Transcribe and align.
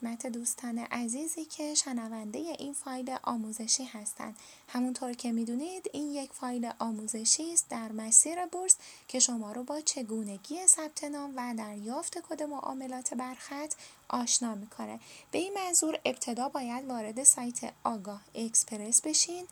خدمت 0.00 0.26
دوستان 0.26 0.78
عزیزی 0.78 1.44
که 1.44 1.74
شنونده 1.74 2.38
این 2.38 2.72
فایل 2.72 3.16
آموزشی 3.22 3.84
هستند. 3.84 4.36
همونطور 4.68 5.12
که 5.12 5.32
می‌دونید 5.32 5.90
این 5.92 6.10
یک 6.10 6.32
فایل 6.32 6.70
آموزشی 6.78 7.52
است 7.52 7.68
در 7.68 7.92
مسیر 7.92 8.46
بورس 8.46 8.76
که 9.08 9.18
شما 9.18 9.52
رو 9.52 9.64
با 9.64 9.80
چگونگی 9.80 10.66
ثبت 10.66 11.04
نام 11.04 11.32
و 11.36 11.54
دریافت 11.54 12.18
کد 12.18 12.42
معاملات 12.42 13.14
برخط 13.14 13.74
آشنا 14.08 14.54
می‌کنه. 14.54 15.00
به 15.30 15.38
این 15.38 15.54
منظور 15.54 15.98
ابتدا 16.04 16.48
باید 16.48 16.88
وارد 16.88 17.24
سایت 17.24 17.72
آگاه 17.84 18.22
اکسپرس 18.34 19.00
بشین 19.00 19.46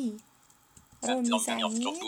رو 1.08 1.22
می‌زنید؟ 1.22 2.08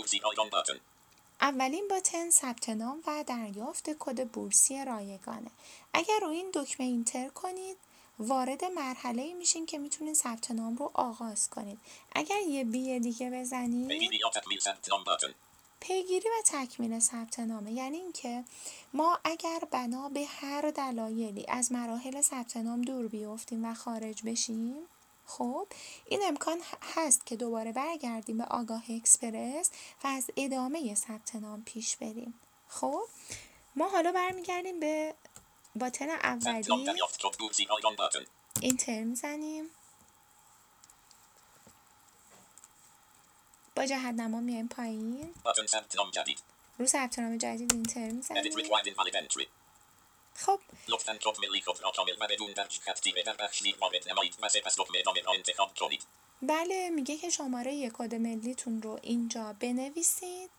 اولین 1.41 1.87
باتن 1.87 2.29
ثبت 2.29 2.69
نام 2.69 3.03
و 3.07 3.23
دریافت 3.27 3.89
کد 3.99 4.27
بورسی 4.27 4.85
رایگانه. 4.85 5.51
اگر 5.93 6.19
رو 6.21 6.27
این 6.27 6.51
دکمه 6.53 6.85
اینتر 6.85 7.29
کنید 7.29 7.77
وارد 8.19 8.65
مرحله 8.65 9.33
میشین 9.33 9.65
که 9.65 9.77
می‌تونید 9.77 10.15
ثبت 10.15 10.51
نام 10.51 10.75
رو 10.75 10.91
آغاز 10.93 11.49
کنید. 11.49 11.79
اگر 12.15 12.39
یه 12.47 12.63
بی 12.63 12.99
دیگه 12.99 13.29
بزنید 13.29 13.87
پیگیری 15.79 16.29
و 16.29 16.41
تکمیل 16.45 16.99
ثبت 16.99 17.39
نامه. 17.39 17.71
یعنی 17.71 17.97
اینکه 17.97 18.43
ما 18.93 19.19
اگر 19.23 19.59
بنا 19.71 20.09
به 20.09 20.25
هر 20.25 20.71
دلایلی 20.71 21.45
از 21.47 21.71
مراحل 21.71 22.21
ثبت 22.21 22.57
نام 22.57 22.81
دور 22.81 23.07
بیفتیم 23.07 23.65
و 23.65 23.73
خارج 23.73 24.23
بشیم 24.25 24.75
خب 25.25 25.67
این 26.05 26.21
امکان 26.23 26.61
هست 26.95 27.25
که 27.25 27.35
دوباره 27.35 27.71
برگردیم 27.71 28.37
به 28.37 28.43
آگاه 28.43 28.83
اکسپرس 28.89 29.71
و 30.03 30.07
از 30.07 30.29
ادامه 30.37 30.95
ثبت 30.95 31.35
نام 31.35 31.63
پیش 31.63 31.97
بریم. 31.97 32.33
خب 32.67 33.01
ما 33.75 33.89
حالا 33.89 34.11
برمیگردیم 34.11 34.79
به 34.79 35.15
باتن 35.75 36.09
اولی. 36.09 36.63
اینتر 38.61 39.03
می‌زنیم. 39.03 39.69
با 43.75 43.85
جهت 43.85 44.13
نما 44.13 44.39
میایم 44.39 44.67
پایین. 44.67 45.33
رو 46.79 46.85
ثبت 46.85 47.19
نام 47.19 47.37
جدید 47.37 47.73
اینتر 47.73 48.11
می‌زنیم. 48.11 48.43
خب. 50.35 50.59
لطفا 50.87 51.19
ملی 51.41 51.61
خود 51.61 51.83
را 51.83 51.91
کامل 51.91 52.15
و 52.19 52.27
بدون 52.27 52.53
درج 52.53 52.79
ترتیب 52.79 53.21
در 53.21 53.35
بخش 53.35 53.63
زیر 53.63 53.75
وارد 53.81 54.09
نمایید. 54.09 54.35
و 54.41 54.49
سپس 54.49 54.75
دکمه 54.79 55.03
نام 55.05 55.15
را 55.25 55.33
انتخاب 55.33 55.73
کنید. 55.79 56.03
بله 56.41 56.89
میگه 56.89 57.17
که 57.17 57.29
شماره 57.29 57.89
کد 57.89 58.15
ملیتون 58.15 58.81
رو 58.81 58.99
اینجا 59.01 59.55
بنویسید. 59.59 60.49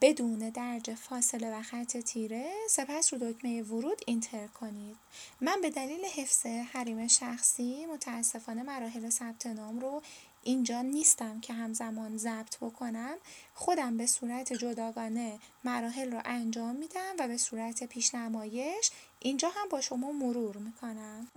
بدون 0.00 0.50
درج 0.50 0.94
فاصله 0.94 1.58
و 1.58 1.62
خط 1.62 1.96
تیره 1.96 2.52
سپس 2.70 3.12
رو 3.12 3.32
دکمه 3.32 3.62
ورود 3.62 3.98
اینتر 4.06 4.46
کنید. 4.46 4.96
من 5.40 5.60
به 5.60 5.70
دلیل 5.70 6.04
حفظ 6.04 6.46
حریم 6.46 7.08
شخصی 7.08 7.86
متاسفانه 7.86 8.62
مراحل 8.62 9.10
ثبت 9.10 9.46
نام 9.46 9.80
رو 9.80 10.02
اینجا 10.44 10.82
نیستم 10.82 11.40
که 11.40 11.52
همزمان 11.52 12.16
ضبط 12.16 12.56
بکنم 12.56 13.16
خودم 13.54 13.96
به 13.96 14.06
صورت 14.06 14.52
جداگانه 14.52 15.38
مراحل 15.64 16.12
رو 16.12 16.20
انجام 16.24 16.76
میدم 16.76 17.14
و 17.18 17.28
به 17.28 17.36
صورت 17.36 17.84
پیشنمایش 17.84 18.90
اینجا 19.18 19.48
هم 19.48 19.68
با 19.68 19.80
شما 19.80 20.12
مرور 20.12 20.56
می‌کنم. 20.56 21.28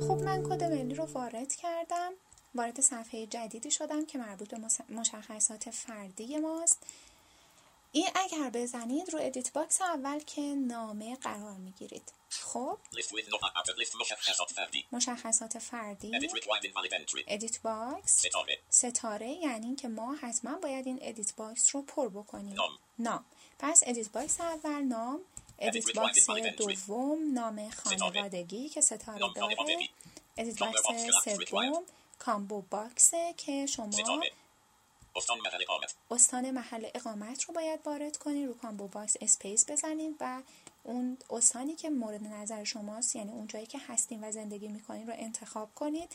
خب 0.00 0.24
من 0.24 0.42
کد 0.42 0.64
ملی 0.64 0.94
رو 0.94 1.04
وارد 1.04 1.54
کردم. 1.54 2.12
وارد 2.54 2.80
صفحه 2.80 3.26
جدیدی 3.26 3.70
شدم 3.70 4.06
که 4.06 4.18
مربوط 4.18 4.48
به 4.48 4.58
مشخصات 4.90 5.70
فردی 5.70 6.38
ماست. 6.38 6.82
این 7.92 8.08
اگر 8.14 8.50
بزنید 8.50 9.10
رو 9.10 9.18
edit 9.22 9.52
box 9.52 9.82
اول 9.82 10.18
که 10.18 10.40
نامه 10.40 11.16
قرار 11.16 11.56
می‌گیرید. 11.56 12.12
خب؟ 12.28 12.78
مشخصات 14.92 15.58
فردی. 15.58 16.10
edit 17.28 17.62
box. 17.62 18.22
ستاره. 18.70 19.28
یعنی 19.30 19.76
که 19.76 19.88
ما 19.88 20.14
حتما 20.14 20.58
باید 20.58 20.86
این 20.86 20.98
edit 21.02 21.34
box 21.34 21.74
رو 21.74 21.82
پر 21.82 22.08
بکنیم. 22.08 22.56
نام. 22.98 23.24
پس 23.58 23.82
edit 23.86 24.12
box 24.12 24.40
اول 24.40 24.82
نام. 24.82 25.20
edit 25.58 25.96
box 25.96 26.26
دوم 26.56 27.32
نام 27.34 27.70
خانوادگی 27.70 28.68
که 28.68 28.80
ستاره 28.80 29.18
داره. 29.18 29.56
edit 30.36 30.58
box 30.58 30.82
سوم 31.24 31.82
combo 32.18 32.62
box 32.62 33.16
ه 33.16 33.34
که 33.36 33.66
شما 33.66 33.90
استان 35.16 35.38
محل 35.40 35.62
اقامت. 35.62 35.94
استان 36.10 36.50
محل 36.50 36.86
اقامت 36.94 37.42
رو 37.42 37.54
باید 37.54 37.80
وارد 37.84 38.16
کنید 38.16 38.48
رو 38.48 38.54
combo 38.54 38.88
box 38.88 39.16
space 39.20 39.70
بزنید 39.70 40.16
و 40.20 40.42
اون 40.82 41.18
استانی 41.30 41.74
که 41.76 41.90
مورد 41.90 42.22
نظر 42.22 42.64
شماست 42.64 43.16
یعنی 43.16 43.32
اون 43.32 43.46
جایی 43.46 43.66
که 43.66 43.78
هستین 43.88 44.24
و 44.24 44.32
زندگی 44.32 44.68
می‌کنین 44.68 45.06
رو 45.06 45.12
انتخاب 45.16 45.74
کنید. 45.74 46.12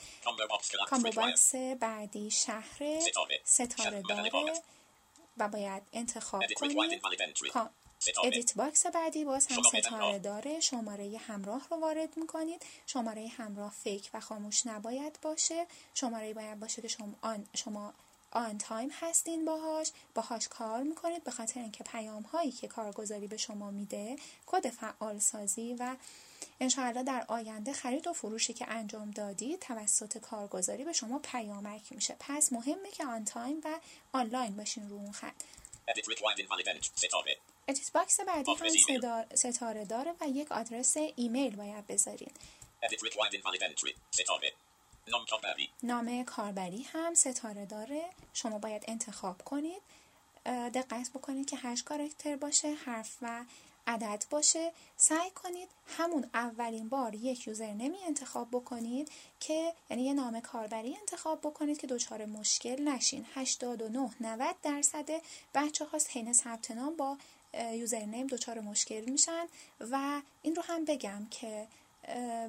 combo 0.89 1.11
box 1.11 1.55
بعدی 1.55 2.31
شهر 2.31 2.99
ستاره. 3.43 4.01
داره 4.01 4.53
و 5.37 5.47
باید 5.47 5.83
انتخاب 5.93 6.43
کنید. 6.55 7.01
edit 8.23 8.53
box 8.53 8.85
بعدی 8.85 9.25
باز 9.25 9.47
هم 9.47 9.63
ستاره 9.63 10.19
داره. 10.19 10.59
شماره 10.59 11.17
همراه 11.17 11.67
رو 11.71 11.77
وارد 11.77 12.17
می‌کنید. 12.17 12.65
شماره 12.85 13.27
همراه 13.27 13.71
fake 13.83 14.09
و 14.13 14.19
خاموش 14.19 14.65
نباید 14.65 15.19
باشه. 15.21 15.67
شماره 15.93 16.33
باید 16.33 16.59
باشه 16.59 16.81
که 16.81 16.87
شما 16.87 17.15
on 17.21 17.47
شما 17.55 17.93
on 18.35 18.57
time 18.57 18.89
هستین 18.93 19.45
باهاش 19.45 19.91
باهاش 20.15 20.47
کار 20.47 20.83
می‌کنید 20.83 21.23
به 21.23 21.31
خاطر 21.31 21.59
اینکه 21.59 21.83
پیام 21.83 22.21
هایی 22.21 22.51
که 22.51 22.67
کارگزاری 22.67 23.27
به 23.27 23.37
شما 23.37 23.71
میده 23.71 24.15
کد 24.45 24.69
فعال 24.69 25.19
سازی 25.19 25.75
و 25.79 25.95
انشاءالله 26.59 27.03
در 27.03 27.25
آینده 27.27 27.73
خرید 27.73 28.07
و 28.07 28.13
فروشی 28.13 28.53
که 28.53 28.65
انجام 28.69 29.11
دادید 29.11 29.59
توسط 29.59 30.17
کارگزاری 30.17 30.83
به 30.83 30.93
شما 30.93 31.19
پیامک 31.19 31.81
میشه. 31.91 32.15
پس 32.19 32.53
مهمه 32.53 32.91
که 32.91 33.05
on 33.05 33.25
time 33.25 33.61
و 33.63 33.79
آنلاین 34.13 34.55
باشین 34.55 34.89
رو 34.89 34.95
اون 34.95 35.11
خط. 35.11 35.33
edit 37.67 37.91
box 37.91 38.19
بعدی 38.19 38.51
هم 38.53 39.25
ستاره 39.35 39.85
داره 39.85 40.13
و 40.21 40.27
یک 40.27 40.51
آدرس 40.51 40.97
ایمیل 41.15 41.55
باید 41.55 41.87
بذارین. 41.87 42.31
نام 45.83 46.23
کاربری. 46.23 46.83
هم 46.83 47.13
ستاره 47.13 47.65
داره. 47.65 48.01
شما 48.33 48.59
باید 48.59 48.83
انتخاب 48.87 49.41
کنید. 49.41 49.81
دقت 50.45 51.09
بکنید 51.13 51.49
که 51.49 51.57
هشت 51.57 51.83
کارکتر 51.85 52.35
باشه 52.35 52.73
حرف 52.73 53.17
و 53.21 53.45
عدد 53.87 54.23
باشه. 54.29 54.71
سعی 54.97 55.31
کنید 55.31 55.69
همون 55.97 56.29
اولین 56.33 56.89
بار 56.89 57.15
یک 57.15 57.47
username 57.47 57.73
ی 57.73 57.97
انتخاب 58.07 58.47
بکنید 58.51 59.11
که 59.39 59.73
یعنی 59.89 60.03
یه 60.03 60.13
نام 60.13 60.39
کاربری 60.39 60.97
انتخاب 60.97 61.39
بکنید 61.39 61.77
که 61.77 61.87
دچار 61.87 62.25
مشکل 62.25 62.81
نشین. 62.81 63.25
89 63.33 64.09
90 64.21 64.55
درصد 64.63 65.09
بچه 65.53 65.85
هاست 65.85 66.09
حین 66.11 66.33
ثبت 66.33 66.71
نام 66.71 66.95
با 66.95 67.17
username 67.53 68.27
دچار 68.27 68.59
مشکل 68.59 69.01
میشن. 69.01 69.45
و 69.79 70.21
این 70.41 70.55
رو 70.55 70.63
هم 70.65 70.85
بگم 70.85 71.27
که 71.31 71.67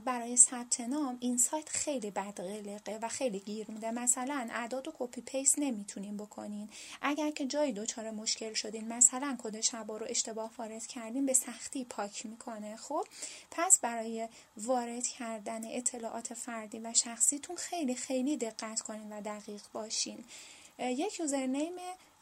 برای 0.04 0.36
ثبت 0.36 0.80
نام 0.80 1.16
این 1.20 1.38
سایت 1.38 1.68
خیلی 1.68 2.10
بدقلقه 2.10 2.98
و 3.02 3.08
خیلی 3.08 3.40
گیر 3.40 3.70
میده. 3.70 3.90
مثلا 3.90 4.48
اعداد 4.52 4.88
و 4.88 4.92
copy 4.98 5.20
paste 5.20 5.58
نمی‌تونین 5.58 6.16
بکنین. 6.16 6.68
اگر 7.02 7.30
که 7.30 7.46
جایی 7.46 7.72
دچار 7.72 8.10
مشکل 8.10 8.54
شدین 8.54 8.88
مثلا 8.88 9.36
کد 9.42 9.60
شبا 9.60 9.96
رو 9.96 10.06
اشتباه 10.08 10.50
وارد 10.58 10.86
کردین 10.86 11.26
به 11.26 11.32
سختی 11.34 11.84
پاک 11.84 12.26
می‌کنه. 12.26 12.76
خب 12.76 13.06
پس 13.50 13.78
برای 13.80 14.28
وارد 14.56 15.06
کردن 15.06 15.60
اطلاعات 15.64 16.34
فردی 16.34 16.78
و 16.78 16.92
شخصیتون 16.92 17.56
خیلی 17.56 17.94
خیلی 17.94 18.36
دقت 18.36 18.80
کنین 18.80 19.12
و 19.12 19.20
دقیق 19.20 19.62
باشین. 19.72 20.24
یک 20.78 21.20
یوزرنیم 21.20 21.72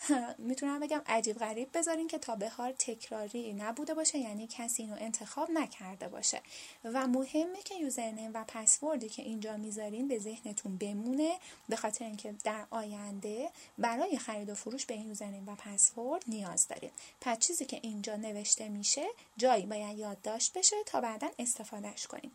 می‌تونم 0.38 0.80
بگم 0.80 1.02
عجیب 1.06 1.38
غریب 1.38 1.78
بذارین 1.78 2.08
که 2.08 2.18
تا 2.18 2.36
به 2.36 2.48
حال 2.48 2.72
تکراری 2.72 3.52
نبوده 3.52 3.94
باشه 3.94 4.18
یعنی 4.18 4.46
کسی 4.46 4.82
اینو 4.82 4.96
انتخاب 5.00 5.50
نکرده 5.50 6.08
باشه. 6.08 6.42
و 6.84 7.06
مهمه 7.06 7.62
که 7.62 7.74
یوزرنیم 7.74 8.30
و 8.34 8.44
پسوردی 8.48 9.08
که 9.08 9.22
اینجا 9.22 9.56
می‌ذارین 9.56 10.08
به 10.08 10.18
ذهنتون 10.18 10.78
بمونه 10.78 11.38
به 11.68 11.76
خاطر 11.76 12.04
اینکه 12.04 12.34
در 12.44 12.66
آینده 12.70 13.50
برای 13.78 14.18
خرید 14.18 14.50
و 14.50 14.54
فروش 14.54 14.86
به 14.86 14.94
این 14.94 15.08
username 15.08 15.48
و 15.48 15.54
پسورد 15.54 16.24
نیاز 16.26 16.68
دارید 16.68 16.92
پس 17.20 17.38
چیزی 17.38 17.64
که 17.64 17.80
اینجا 17.82 18.16
نوشته 18.16 18.68
میشه 18.68 19.06
جایی 19.36 19.66
باید 19.66 19.98
یادداشت 19.98 20.58
بشه 20.58 20.76
تا 20.86 21.00
بعدا 21.00 21.30
استفادهش 21.38 22.06
کنیم. 22.06 22.32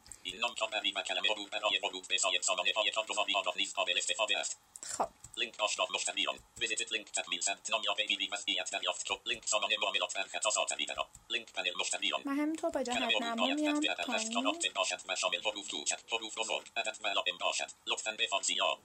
خب 4.83 5.09
لینک 5.37 5.59
آشنا 5.59 5.87
مشتریان 5.93 6.39
visited 6.57 6.91
link 6.91 7.11
تکمیل 7.11 7.41
ثبت 7.41 7.69
نام 7.71 7.81
یا 7.83 7.93
پیگیری 7.93 8.29
وضعیت 8.31 8.71
دریافت 8.71 9.07
کد 9.07 9.19
لینک 9.25 9.47
سامان 9.47 9.71
معاملات 9.81 10.15
و 10.15 10.23
خدمات 10.23 10.73
دیگر 10.73 10.95
لینک 11.29 11.51
پنل 11.51 11.71
مشتریان 11.79 12.21
من 12.25 12.39
همینطور 12.39 12.69
با 12.69 12.83
جهت 12.83 12.97
نما 12.97 13.45
میام 13.45 13.81
پایین 14.05 14.73
باشد 14.75 15.01
و 15.07 15.15
شامل 15.15 15.41
حروف 15.41 15.67
کوچک 15.67 15.99
حروف 16.11 16.37
بزرگ 16.37 16.67
عدد 16.77 16.97
و 17.01 17.07
علائم 17.07 17.37
باشد 17.37 17.71
لطفا 17.87 18.11
به 18.11 18.27
فارسی 18.27 18.53
یا 18.53 18.77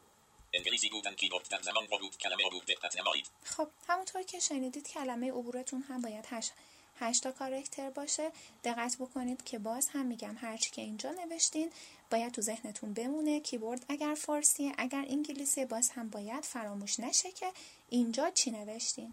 انگلیسی 0.53 0.89
بودن 0.89 1.15
کیبورد 1.15 1.49
در 1.49 1.63
زمان 1.63 1.87
ورود 1.87 2.17
کلمه 2.17 2.47
عبور 2.47 2.65
دقت 2.65 2.97
نمایید 2.97 3.31
خب 3.45 3.69
همونطور 3.89 4.23
که 4.23 4.41
شنیدید 4.41 4.89
کلمه 4.89 5.31
عبورتون 5.31 5.83
هم 5.83 6.03
باید 6.03 6.27
هشت 6.31 6.53
هشت 7.01 7.23
تا 7.23 7.33
کارکتر 7.33 7.91
باشه 7.91 8.33
دقت 8.65 8.97
بکنید 9.01 9.45
که 9.45 9.59
باز 9.59 9.89
هم 9.89 10.07
میگم 10.07 10.37
هرچی 10.41 10.71
که 10.71 10.83
اینجا 10.83 11.11
نوشتین 11.11 11.73
باید 12.15 12.33
تو 12.33 12.43
ذهنتون 12.43 12.95
بمونه 12.95 13.41
کیبورد 13.41 13.85
اگر 13.89 14.15
فارسیه 14.15 14.73
اگر 14.79 15.05
انگلیسی 15.09 15.65
باز 15.65 15.91
هم 15.91 16.09
باید 16.09 16.45
فراموش 16.45 17.01
نشه 17.01 17.33
که 17.33 17.53
اینجا 17.89 18.31
چی 18.31 18.51
نوشتین 18.51 19.13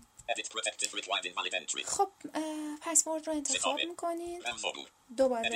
خب 1.85 2.09
پسورد 2.81 3.27
رو 3.27 3.33
انتخاب 3.33 3.79
عبور 3.79 4.87
دوباره 5.17 5.49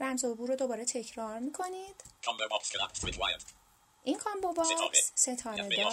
رمز 0.00 0.24
عبور 0.24 0.48
رو 0.48 0.56
دوباره 0.56 0.84
تکرار 0.84 1.38
می‌کنید 1.38 2.04
این 4.04 4.18
combo. 4.18 4.52
box 4.52 5.12
ستاره 5.14 5.68
داره 5.68 5.86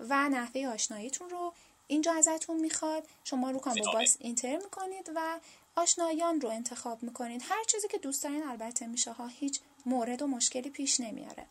و 0.00 0.28
نحوه 0.28 0.66
آشناییتون 0.66 1.30
رو 1.30 1.52
اینجا 1.86 2.12
ازتون 2.12 2.60
می‌خواد 2.60 3.08
شما 3.24 3.50
رو 3.50 3.58
combo. 3.58 3.92
box 3.92 4.16
enter 4.20 4.56
می‌کنید 4.56 5.10
و 5.14 5.40
آشنایان 5.76 6.40
رو 6.40 6.48
انتخاب 6.48 7.02
می‌کنید 7.02 7.42
هر 7.48 7.64
چیزی 7.64 7.88
که 7.88 7.98
دوست 7.98 8.22
دارین 8.22 8.48
البته 8.48 8.86
میشه 8.86 9.12
ها 9.12 9.26
هیچ 9.26 9.60
مورد 9.86 10.22
و 10.22 10.26
مشکلی 10.26 10.70
پیش 10.70 11.00
نمیاره. 11.00 11.46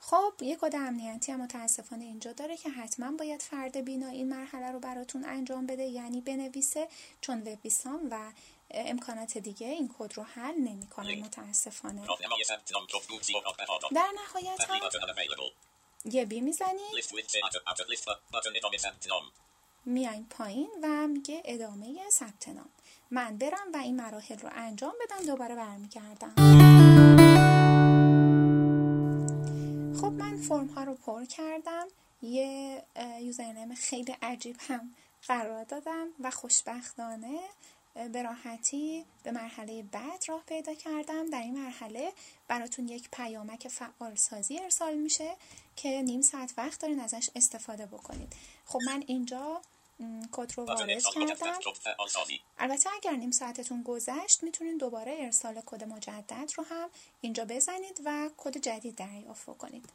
خب 0.00 0.32
یه 0.40 0.56
کد 0.60 0.74
امنیتی 0.74 1.32
هم 1.32 1.40
متاسفانه 1.40 2.04
اینجا 2.04 2.32
داره 2.32 2.56
که 2.56 2.70
حتما 2.70 3.16
باید 3.16 3.42
فرد 3.42 3.76
بینا 3.76 4.08
این 4.08 4.28
مرحله 4.28 4.70
رو 4.70 4.80
براتون 4.80 5.24
انجام 5.24 5.66
بده. 5.66 5.82
یعنی 5.82 6.20
بنویسه 6.20 6.88
چون 7.20 7.40
وب 7.40 7.62
بیسان 7.62 8.08
و 8.10 8.32
امکانات 8.70 9.38
دیگه 9.38 9.66
این 9.66 9.94
کد 9.98 10.12
رو 10.14 10.22
حل 10.22 10.54
نمی‌کنن 10.54 11.06
لینک. 11.06 11.24
متاسفانه. 11.24 12.06
در 13.94 14.08
نهایت 14.14 14.60
هم 14.70 14.80
یه 16.04 16.24
بی 16.24 16.40
می‌زنید 16.40 16.94
میایم 19.84 20.26
پایین 20.30 20.70
و 20.82 21.08
میگه 21.08 21.42
ادامه 21.44 21.96
ثبت 22.10 22.48
نام. 22.48 22.68
من 23.10 23.36
برم 23.36 23.72
و 23.74 23.76
این 23.76 23.96
مراحل 23.96 24.38
رو 24.38 24.48
انجام 24.52 24.92
بدم 25.00 25.26
دوباره 25.26 25.54
برمیگردم. 25.54 26.34
خب 30.00 30.12
من 30.12 30.36
فرم 30.36 30.66
ها 30.66 30.84
رو 30.84 30.94
پر 30.94 31.24
کردم. 31.24 31.86
یه 32.22 32.82
یوزرنیم 33.20 33.74
خیلی 33.74 34.16
عجیب 34.22 34.56
هم 34.60 34.94
قرار 35.28 35.64
دادم 35.64 36.06
و 36.20 36.30
خوشبختانه 36.30 37.38
به 38.12 38.22
راحتی 38.22 39.04
به 39.22 39.30
مرحله 39.30 39.82
بعد 39.82 40.24
راه 40.28 40.42
پیدا 40.46 40.74
کردم. 40.74 41.30
در 41.30 41.40
این 41.40 41.64
مرحله 41.64 42.12
براتون 42.48 42.88
یک 42.88 43.08
پیامک 43.12 43.68
فعال 43.68 44.14
سازی 44.14 44.58
ارسال 44.58 44.94
میشه 44.94 45.36
که 45.76 45.88
نیم 46.02 46.22
ساعت 46.22 46.54
وقت 46.56 46.80
دارین 46.80 47.00
ازش 47.00 47.30
استفاده 47.34 47.86
بکنید. 47.86 48.32
خب 48.66 48.78
من 48.86 49.04
اینجا 49.06 49.60
کد 50.32 50.52
رو 50.56 50.64
وارد 50.64 51.02
کردم. 51.02 51.58
البته 52.58 52.90
اگر 52.96 53.12
نیم 53.12 53.30
ساعتتون 53.30 53.82
گذشت 53.82 54.42
می‌تونید 54.42 54.80
دوباره 54.80 55.16
ارسال 55.18 55.62
کد 55.66 55.84
مجدد 55.84 56.52
رو 56.56 56.64
هم 56.64 56.90
اینجا 57.20 57.44
بزنید 57.44 58.00
و 58.04 58.30
کد 58.36 58.58
جدید 58.58 58.94
دریافت 58.94 59.58
کنید 59.58 59.88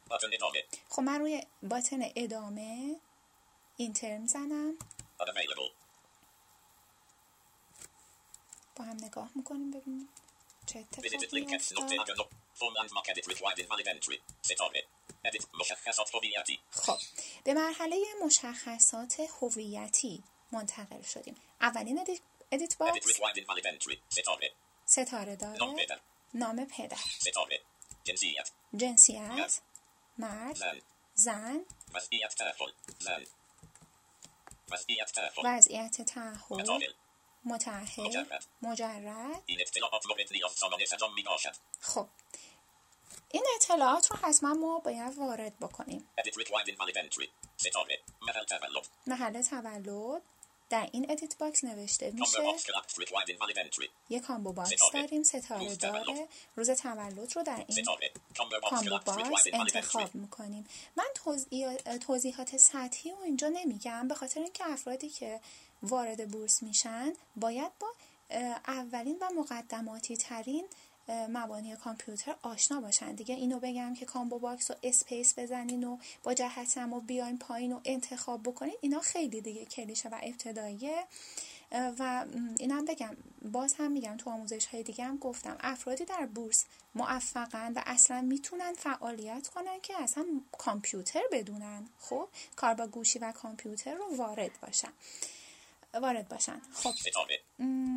خب 0.88 1.02
من 1.02 1.20
روی 1.20 1.42
باتن 1.62 2.02
ادامه 2.16 2.96
اینتر 3.76 4.18
می‌زنم 4.18 4.74
با 8.76 8.84
هم 8.84 8.96
نگاه 9.04 9.30
می‌کنیم 9.34 9.70
ببینیم 9.70 10.08
چه 10.66 10.78
اتفاقی 10.78 11.08
افتاد. 12.00 12.16
خب 16.70 16.98
به 17.44 17.54
مرحله 17.54 18.04
مشخصات 18.24 19.20
هویتی 19.40 20.22
منتقل 20.52 21.02
شدیم. 21.02 21.36
اولین 21.60 21.98
edit, 22.52 22.78
box. 22.78 23.06
ستاره 24.86 25.36
داره. 25.36 25.58
پدر. 25.76 26.00
نام 26.34 26.64
پدر. 26.64 26.96
ستاره 27.20 27.60
جنسیت. 28.04 28.50
جنسیت. 28.76 29.60
مرد. 30.18 30.56
زن. 31.14 31.64
وضعیت 31.94 32.34
زن 33.00 33.24
وضعیت 35.44 36.02
تأهل. 36.02 36.94
متأهل 37.44 38.06
مجرد. 38.06 38.44
مجرد. 38.62 39.42
این 39.46 39.60
اطلاعات 39.60 40.06
مورد 40.06 40.32
نیاز 40.32 40.52
سامانه 40.52 40.84
سجام 40.84 41.14
می 41.14 41.22
باشد 41.22 41.52
خب. 41.80 42.06
این 43.30 43.44
اطلاعات 43.54 44.10
رو 44.10 44.16
حتما 44.16 44.54
ما 44.54 44.78
باید 44.78 45.18
وارد 45.18 45.58
بکنیم. 45.58 46.08
محل 49.06 49.42
تولد. 49.42 50.22
در 50.70 50.88
این 50.92 51.10
edit 51.10 51.38
box 51.38 51.64
نوشته 51.64 52.10
میشه 52.10 52.38
یه 54.08 54.20
combo 54.20 54.52
box. 54.52 54.70
داریم. 54.92 55.22
ستاره 55.22 55.76
داره. 55.76 56.28
روز 56.56 56.70
تولد 56.70 57.36
رو 57.36 57.42
در 57.42 57.56
این 57.56 57.66
combo 58.70 58.98
box 59.30 59.46
انتخاب 59.76 60.14
می‌کنیم. 60.14 60.66
من 60.96 61.04
توضیح- 61.14 61.96
توضیحات 61.98 62.56
سطحی 62.56 63.10
رو 63.10 63.20
اینجا 63.20 63.48
نمیگم. 63.48 64.08
به 64.08 64.14
خاطر 64.14 64.40
اینکه 64.40 64.64
افرادی 64.66 65.08
که 65.08 65.40
وارد 65.84 66.30
بورس 66.30 66.62
میشن 66.62 67.12
باید 67.36 67.72
با 67.80 67.86
اولین 68.66 69.18
و 69.20 69.30
مقدماتی 69.40 70.16
ترین 70.16 70.64
مبانی 71.08 71.76
کامپیوتر 71.76 72.34
آشنا 72.42 72.80
باشن. 72.80 73.14
دیگه 73.14 73.34
اینو 73.34 73.58
بگم 73.60 73.94
که 73.94 74.06
combo 74.06 74.38
box 74.38 74.70
رو 74.70 74.76
space 74.82 75.38
بزنین 75.38 75.84
و 75.84 75.98
با 76.22 76.34
جهت 76.34 76.78
و 76.92 77.00
بیاین 77.00 77.38
پایین 77.38 77.72
و 77.72 77.80
انتخاب 77.84 78.42
بکنین 78.42 78.74
اینا 78.80 79.00
خیلی 79.00 79.40
دیگه 79.40 79.64
کلیشه 79.64 80.08
و 80.08 80.18
ابتداییه. 80.22 81.04
و 81.98 82.24
اینم 82.58 82.84
بگم 82.84 83.16
باز 83.52 83.74
هم 83.74 83.92
میگم 83.92 84.16
تو 84.16 84.30
آموزش 84.30 84.66
های 84.66 84.82
دیگه 84.82 85.04
هم 85.04 85.18
گفتم 85.18 85.56
افرادی 85.60 86.04
در 86.04 86.26
بورس 86.26 86.64
موفقن 86.94 87.72
و 87.72 87.82
اصلا 87.86 88.20
می‌تونن 88.20 88.72
فعالیت 88.72 89.48
کنن 89.48 89.80
که 89.82 90.02
اصلا 90.02 90.26
کامپیوتر 90.58 91.22
بدونن. 91.32 91.88
خب 92.00 92.28
کار 92.56 92.74
با 92.74 92.86
گوشی 92.86 93.18
و 93.18 93.32
کامپیوتر 93.32 93.94
رو 93.94 94.16
وارد 94.16 94.50
باشن. 94.62 94.92
وارد 96.00 96.28
باشن. 96.28 96.62
خب. 96.74 96.92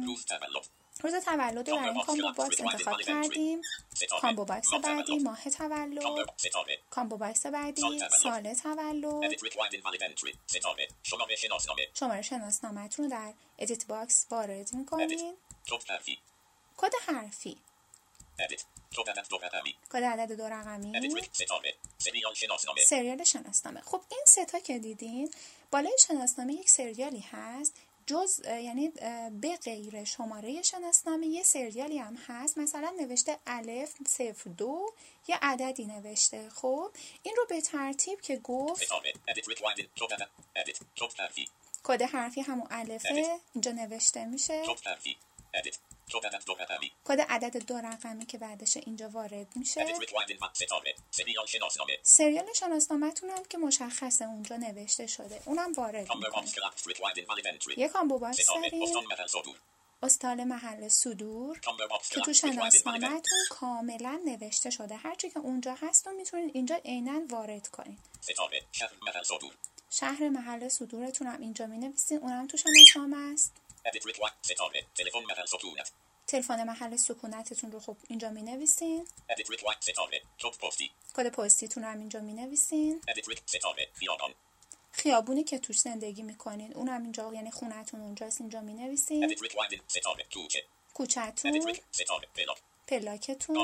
روز 0.06 0.25
تولد. 0.25 0.68
روز 1.01 1.13
تولد 1.13 1.58
رو 1.58 1.63
در 1.63 1.89
این 1.89 2.01
combo 2.04 2.34
box 2.34 2.62
انتخاب 2.62 3.01
کردیم. 3.01 3.62
combo 4.22 4.46
box 4.46 4.74
بعدی. 4.74 5.20
ماه 5.20 5.50
تولد. 5.50 6.00
combo. 6.90 7.18
box 7.18 7.46
بعدی 7.46 8.00
سال 8.22 8.54
تولد. 8.54 9.36
شماره 11.04 11.36
شناسنامه 11.36 11.88
شماره 11.94 12.22
شناسنامه‌تون 12.22 13.06
رو 13.06 13.12
در 13.12 13.34
edit 13.60 13.88
box 13.88 14.26
وارد 14.32 14.74
می‌کنین. 14.74 15.38
کد 15.70 15.89
حرفی. 15.89 16.20
کد 16.77 16.92
حرفی. 17.08 17.58
Edit. 18.39 18.62
کد 18.96 19.10
عدد 20.04 20.32
دو 20.32 20.46
رقمی. 20.48 20.92
سریال 22.86 23.24
شناسنامه 23.24 23.82
خب 23.82 24.01
این 24.12 24.22
ستا 24.25 24.60
که 24.60 24.80
دیدین 24.80 25.34
بالای 25.72 25.98
شناسنامه 26.08 26.54
یک 26.54 26.70
سریالی 26.70 27.25
هست. 27.32 27.74
جز 28.08 28.42
یعنی 28.46 28.90
به 29.42 29.56
غیر 29.64 30.04
شماره 30.04 30.62
شناسنامه 30.62 31.28
یه 31.28 31.44
سریالی 31.44 31.98
هم 31.98 32.16
هست. 32.28 32.58
مثلا 32.58 32.94
نوشته 33.00 33.40
الف 33.48 33.94
صفر 34.08 34.50
دو 34.50 34.94
یه 35.28 35.38
عددی 35.42 35.86
نوشته. 35.86 36.50
خب 36.50 36.92
این 37.24 37.36
رو 37.38 37.46
به 37.50 37.62
ترتیب 37.62 38.22
که 38.22 38.38
گفت 38.38 38.82
کد 41.84 42.02
حرفی 42.02 42.42
همون 42.42 42.68
الفه 42.72 43.40
اینجا 43.54 43.72
نوشته 43.72 44.26
میشه. 44.26 44.64
کد 47.06 47.22
عدد 47.22 47.58
دو 47.58 47.78
رقمی 47.78 48.26
که 48.26 48.38
بعدش 48.38 48.78
اینجا 48.78 49.10
وارد 49.10 49.48
میشه. 49.56 49.86
سریال 51.10 51.46
شناسنامه 51.46 51.98
سریال 52.04 52.54
شناسنامه‌تون 52.54 53.30
هم 53.30 53.44
که 53.44 53.58
مشخصه 53.58 54.26
اونجا 54.26 54.56
نوشته 54.56 55.08
شده. 55.08 55.42
اونم 55.46 55.74
وارد 55.74 56.08
combo 56.08 56.16
می‌کنه. 56.16 56.46
box 56.46 56.50
collapsed 56.50 56.84
required 56.84 57.18
invalid 57.18 57.46
entry 57.46 57.78
یه 57.78 57.88
combo 57.88 58.20
box 58.20 58.42
ستاره 58.42 58.70
داریم 58.70 58.84
استان 58.84 59.04
محل 59.04 59.28
صدور 59.28 59.58
استان 60.04 60.44
محل 60.44 60.88
صدور 60.88 61.60
که 62.10 62.22
تو 62.22 62.34
شناسنامه‌تون 62.34 63.40
کاملا 63.50 64.22
نوشته 64.26 64.70
شده. 64.70 64.96
هرچی 64.96 65.30
که 65.30 65.40
اونجا 65.40 65.76
هست 65.82 66.08
رو 66.08 66.14
می‌تونید 66.14 66.52
اینجا 66.56 66.76
عینا 66.76 67.22
وارد 67.30 67.68
کنید. 67.68 68.00
شهر 69.90 70.30
محل 70.30 70.70
صدورتون 70.70 71.28
هم 71.28 71.42
اینجا 71.42 71.66
می 71.66 71.78
نویسین 71.78 72.18
اونم 72.18 72.48
تو 72.48 72.58
شناسنامه 72.58 73.34
است. 73.34 73.54
تلفن 74.96 75.24
محل 75.24 75.46
سکونت 75.46 75.91
تلفن 76.27 76.63
محل 76.63 76.96
سکونتتون 76.96 77.72
رو 77.72 77.79
خب 77.79 77.98
اینجا 78.08 78.29
می 78.29 78.41
نویسین 78.41 79.08
کد 80.39 80.58
پستی 80.62 80.91
کد 81.15 81.29
پستیتون 81.29 81.84
رو 81.84 81.89
هم 81.89 82.00
اینجا 82.00 82.20
می 82.20 82.34
نویسین 82.34 83.01
خیابونی 84.91 85.44
که 85.44 85.60
توش 85.60 85.79
زندگی 85.79 86.22
می‌کنین 86.22 86.74
اونم 86.74 87.03
اینجا 87.03 87.34
یعنی 87.34 87.51
خونتون 87.51 88.01
اونجاست 88.01 88.41
اینجا 88.41 88.62
می 88.62 88.74
نویسین 88.74 89.29
edit 89.29 89.38
required 89.38 89.74
in 89.74 89.79
ستاره 89.88 90.25
کوچه 90.34 90.63
کوچتون 90.94 91.51
پلاکتون 92.88 93.58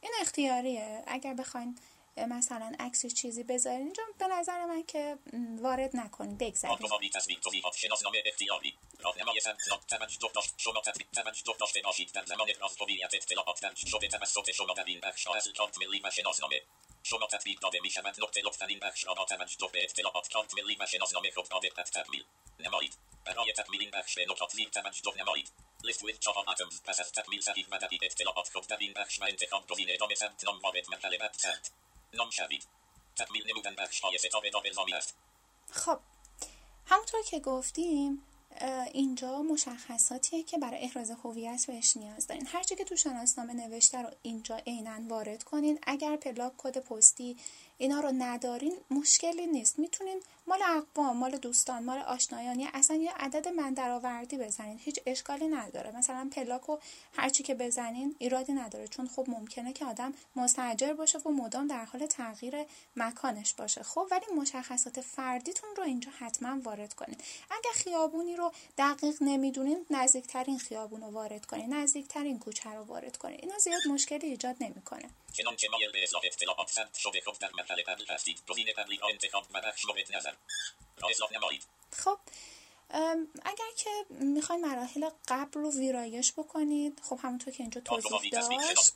این 0.00 0.12
اختیاریه. 0.20 1.02
اگر 1.06 1.34
بخواین 1.34 1.78
مثلا 2.16 2.72
عکس 2.80 3.06
چیزی 3.06 3.42
بذارین. 3.42 3.80
اینجا 3.80 4.02
به 4.18 4.26
نظر 4.26 4.64
من 4.64 4.82
که 4.82 5.18
وارد 5.58 5.96
نکنید 5.96 6.38
بگذارید 6.38 6.78
شما 17.02 17.26
تطبیق 17.26 17.58
داده 17.60 17.80
می 17.82 17.90
شود. 17.90 18.14
نقطه 18.20 18.42
بخش 18.78 19.06
را 19.06 19.14
با 19.14 19.24
توجه 19.24 19.68
به 19.72 19.84
اطلاعات. 19.84 20.32
کارت 20.32 20.54
ملی 20.54 20.76
و 20.80 20.86
شناسنامه 20.86 21.30
خود 21.30 21.48
تکمیل. 21.90 22.24
نمایید. 22.60 22.94
برای 23.24 23.52
تکمیل 23.52 23.80
این 23.80 23.90
بخش 23.90 24.14
به 24.14 24.24
توجه 24.70 25.12
نمایید. 25.20 25.52
لیست 25.84 26.04
پس 26.84 27.00
از 27.00 27.12
تکمیل 27.12 27.40
صحیح 27.40 27.66
و 27.70 27.78
دقیق 27.78 28.00
اطلاعات 28.04 28.48
خود 28.52 28.66
در 28.66 28.76
این 28.80 28.92
بخش 28.92 29.20
و 29.20 29.24
انتخاب 29.24 29.66
گزینه 29.66 29.96
نام 30.44 30.60
مرحله 30.90 31.18
بعد. 31.18 31.68
نام 32.14 32.30
شوید 32.30 32.66
تکمیل 33.16 33.50
نمودن 33.50 33.74
بخش 33.74 34.00
های 34.00 34.18
ستاره 34.18 34.50
نام 34.76 34.86
است 34.96 35.14
خب 35.70 35.98
همونطور 36.86 37.22
که 37.22 37.40
گفتیم 37.40 38.22
اینجا 38.92 39.42
مشخصاتیه 39.42 40.42
که 40.42 40.58
برای 40.58 40.80
احراز 40.80 41.10
هویت 41.10 41.64
بهش 41.66 41.96
نیاز 41.96 42.26
دارین. 42.26 42.46
هرچی 42.46 42.76
که 42.76 42.84
تو 42.84 42.96
شناسنامه 42.96 43.52
نوشته 43.52 44.02
رو 44.02 44.10
اینجا 44.22 44.56
عینا 44.56 45.08
وارد 45.08 45.42
کنین. 45.42 45.78
اگر 45.82 46.16
پلاک 46.16 46.52
کد 46.56 46.78
پستی 46.78 47.36
اینا 47.78 48.00
رو 48.00 48.12
ندارین 48.18 48.76
مشکلی 48.90 49.46
نیست. 49.46 49.78
می‌تونین 49.78 50.20
مال 50.46 50.62
اقوام 50.62 51.16
مال 51.16 51.36
دوستان 51.36 51.84
مال 51.84 51.98
آشنایان 51.98 52.60
یا 52.60 52.68
اصلا 52.74 52.96
یه 52.96 53.12
عدد 53.12 53.48
من 53.48 53.74
درآوردی 53.74 54.38
بزنین. 54.38 54.78
هیچ 54.78 55.00
اشکالی 55.06 55.48
نداره. 55.48 55.96
مثلا 55.96 56.28
پلاک 56.32 56.62
هرچی 57.12 57.42
که 57.42 57.54
بزنین 57.54 58.16
ایرادی 58.18 58.52
نداره. 58.52 58.88
چون 58.88 59.08
خب 59.08 59.24
ممکنه 59.28 59.72
که 59.72 59.84
آدم 59.84 60.14
مستجر 60.36 60.92
باشه 60.92 61.18
و 61.18 61.30
مدام 61.30 61.66
در 61.66 61.84
حال 61.84 62.06
تغییر 62.06 62.54
مکانش 62.96 63.54
باشه. 63.54 63.82
خب 63.82 64.06
ولی 64.10 64.26
مشخصات 64.36 65.00
فردیتون 65.00 65.70
رو 65.76 65.82
اینجا 65.82 66.10
حتما 66.18 66.60
وارد 66.62 66.94
کنین. 66.94 67.16
اگر 67.50 67.72
خیابونی 67.74 68.36
رو 68.36 68.52
دقیق 68.78 69.16
نمی‌دونین 69.20 69.86
نزدیکترین 69.90 70.58
خیابون 70.58 71.00
رو 71.00 71.10
وارد 71.10 71.46
کنین. 71.46 71.74
نزدیکترین 71.74 72.38
کوچه 72.38 72.70
رو 72.70 72.84
وارد 72.84 73.16
کنین. 73.16 73.38
اینا 73.42 73.58
زیاد 73.58 73.80
مشکلی 73.88 74.26
ایجاد 74.26 74.56
نمی‌کنه. 74.60 75.08
چنانچه 75.36 75.68
مایل 75.68 75.92
به 75.92 76.02
اصلاح 76.02 76.22
اطلاعات 76.24 76.70
ثبت 76.70 76.94
شده 76.94 77.20
خود 77.20 77.38
در 77.38 77.50
مرحله 77.54 77.82
قبل 77.82 78.06
هستید 78.08 78.42
گزینه 78.48 78.72
قبلی 78.72 78.96
را 78.96 79.08
انتخاب 79.08 79.46
و 79.54 79.60
بخش 79.60 79.84
مورد 79.84 80.16
نظر 80.16 80.32
را 80.98 81.08
اصلاح 81.08 81.32
نمایید 81.32 81.66
خب 81.92 82.18
اگر 83.44 83.70
که 83.76 83.90
می‌خواین 84.10 84.66
مراحل 84.66 85.10
قبل 85.28 85.60
رو 85.60 85.72
ویرایش 85.78 86.32
بکنید 86.32 87.00
خب 87.02 87.20
همونطور 87.22 87.54
که 87.54 87.62
اینجا 87.62 87.80
توضیح 87.80 88.30
داشت. 88.30 88.92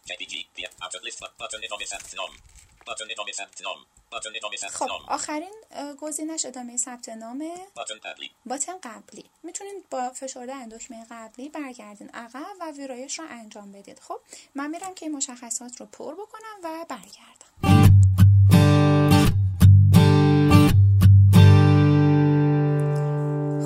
خب 4.69 4.91
آخرین 5.09 5.55
گزینش 6.01 6.47
ادامه 6.47 6.77
ثبت 6.77 7.09
نامه. 7.09 7.55
باتن 8.47 8.79
قبلی. 8.83 9.25
می‌تونید 9.43 9.89
با 9.91 10.11
فشردن 10.11 10.69
دکمه 10.69 11.07
قبلی 11.11 11.49
برگردین 11.49 12.11
عقب 12.11 12.57
و 12.61 12.73
ویرایش 12.73 13.19
رو 13.19 13.25
انجام 13.29 13.73
بدید. 13.73 14.01
خب 14.01 14.21
من 14.55 14.71
میرم 14.71 14.95
که 14.95 15.07
این 15.07 15.17
مشخصات 15.17 15.81
رو 15.81 15.87
پر 15.87 16.15
بکنم 16.15 16.57
و 16.65 16.87
برگردم. 16.89 17.51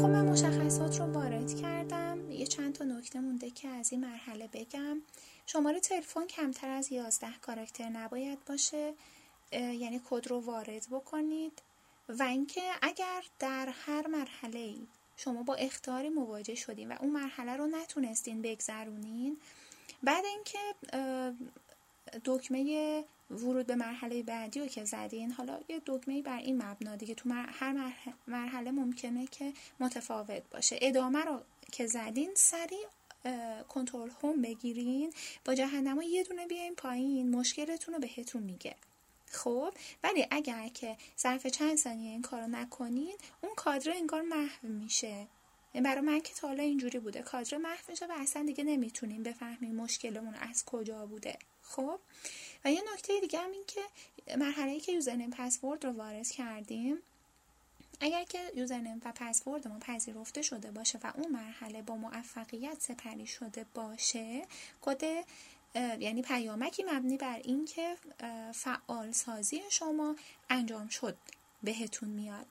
خب 0.00 0.09
من 0.09 0.25
مشخصات 0.28 0.99
رو 1.00 1.12
وارد 1.12 1.61
کردم. 1.61 2.31
یه 2.31 2.47
چند 2.47 2.75
تا 2.75 2.85
نکته 2.85 3.21
مونده 3.21 3.50
که 3.50 3.69
از 3.69 3.93
این 3.93 4.00
مرحله 4.00 4.49
بگم. 4.52 5.02
شماره 5.47 5.81
تلفن 5.81 6.27
کمتر 6.27 6.69
از 6.69 6.93
11 6.93 7.29
کاراکتر 7.43 7.89
نباید 7.89 8.45
باشه 8.45 8.95
یعنی 9.53 10.01
کد 10.11 10.29
رو 10.29 10.41
وارد 10.41 10.87
بکنید 10.91 11.63
و 12.09 12.23
اینکه 12.23 12.63
اگر 12.83 13.23
در 13.39 13.69
هر 13.87 14.07
مرحله 14.07 14.59
ای 14.59 14.87
شما 15.17 15.43
با 15.43 15.55
اختاری 15.55 16.09
مواجه 16.09 16.55
شدین 16.55 16.93
و 16.93 16.97
اون 17.01 17.11
مرحله 17.11 17.57
رو 17.57 17.67
نتونستین 17.67 18.43
بگذرونین 18.43 19.37
بعد 20.03 20.25
اینکه 20.25 20.59
دکمه 22.25 23.05
ورود 23.31 23.67
به 23.67 23.75
مرحله 23.75 24.23
بعدی 24.23 24.61
رو 24.61 24.67
که 24.67 24.85
زدین 24.85 25.33
حالا 25.33 25.61
یه 25.69 25.83
دکمه 25.87 26.23
بر 26.23 26.39
این 26.39 26.63
مبنا 26.63 26.97
دیگه 26.97 27.15
تو 27.15 27.31
هر 27.33 27.93
مرحله 28.27 28.71
ممکنه 28.71 29.27
که 29.27 29.53
متفاوت 29.81 30.43
باشه. 30.51 30.79
ادامه 30.83 31.25
رو 31.25 31.41
که 31.73 31.87
زدین 31.87 32.31
سریع 32.35 32.87
کنترل 33.69 34.11
هوم 34.23 34.43
بگیرین. 34.43 35.12
با 35.45 35.54
جهنما 35.54 36.02
یه 36.02 36.25
دونه 36.25 36.47
بیاین 36.47 36.75
پایین 36.75 37.31
مشکلتون 37.31 37.95
رو 37.95 38.00
بهتون 38.00 38.43
میگه. 38.43 38.75
خب 39.26 39.75
ولی 40.04 40.26
اگر 40.31 40.69
که 40.69 40.97
ظرف 41.19 41.47
چند 41.47 41.76
ثانیه 41.76 42.11
این 42.11 42.23
کارو 42.23 42.47
نکنین 42.47 43.16
اون 43.40 43.54
کادر 43.54 43.93
انگار 43.93 44.23
محو 44.23 44.69
میشه. 44.69 45.26
برای 45.75 46.00
من 46.00 46.21
که 46.21 46.35
تا 46.35 46.49
حالا 46.49 46.62
اینجوری 46.62 46.99
بوده. 46.99 47.23
کادر 47.23 47.57
محو 47.57 47.83
میشه 47.88 48.07
و 48.07 48.12
اصلا 48.16 48.43
دیگه 48.43 48.64
نمی‌تونیم 48.64 49.23
بفهمیم 49.23 49.75
مشکلمون 49.75 50.35
از 50.35 50.64
کجا 50.64 51.07
بوده. 51.07 51.38
خب 51.62 52.00
و 52.64 52.73
یه 52.73 52.83
نکته 52.93 53.21
دیگه 53.21 53.38
هم 53.38 53.50
این 53.50 53.64
که 53.66 53.81
مرحله 54.37 54.71
ای 54.71 54.81
که 54.81 54.93
یوزرنیم 54.93 55.31
پسورد 55.31 55.87
رو 55.87 55.93
وارد 55.93 56.31
کردیم 56.31 56.99
اگر 58.01 58.25
که 58.25 58.39
یوزرنیم 58.57 59.01
و 59.05 59.13
پسورد 59.17 59.69
ما 59.69 59.79
پذیرفته 59.79 60.43
شده 60.43 60.71
باشه 60.71 60.99
و 61.03 61.13
اون 61.15 61.33
مرحله 61.33 61.83
با 61.83 61.97
موفقیت 61.97 62.77
سپری 62.81 63.27
شده 63.27 63.67
باشه 63.75 64.43
کد 64.81 65.03
یعنی 66.01 66.23
پیامکی 66.23 66.83
مبنی 66.83 67.17
بر 67.17 67.41
اینکه 67.45 67.97
فعال 68.55 69.13
سازی 69.13 69.63
شما 69.71 70.17
انجام 70.51 70.89
شد 70.89 71.17
بهتون 71.63 72.09
میاد. 72.09 72.47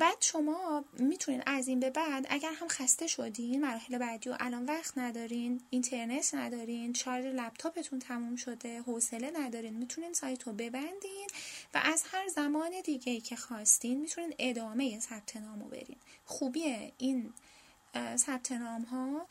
بعد 0.00 0.16
شما 0.20 0.84
می‌تونین 0.98 1.42
از 1.46 1.68
این 1.68 1.80
به 1.80 1.90
بعد 1.90 2.26
اگر 2.28 2.52
هم 2.52 2.68
خسته 2.68 3.06
شدین 3.06 3.60
مراحل 3.60 3.98
بعدی 3.98 4.30
و 4.30 4.36
الان 4.40 4.64
وقت 4.64 4.98
ندارین 4.98 5.60
اینترنت 5.70 6.34
ندارین 6.34 6.94
شارژ 6.94 7.24
لپتاپتون 7.24 7.98
تموم 7.98 8.36
شده 8.36 8.80
حوصله 8.80 9.30
ندارین 9.34 9.74
می‌تونین 9.74 10.12
سایت 10.12 10.42
رو 10.42 10.52
ببندین 10.52 11.28
و 11.74 11.80
از 11.84 12.04
هر 12.12 12.28
زمان 12.28 12.70
دیگه 12.84 13.20
که 13.20 13.36
خواستین 13.36 14.00
می‌تونین 14.00 14.34
ادامه 14.38 15.00
ثبت 15.00 15.36
نام 15.36 15.60
رو 15.60 15.68
برین. 15.68 15.96
خوبی 16.24 16.92
این 16.98 17.32
ثبت 18.16 18.52
نام 18.52 18.82
ها 18.82 19.26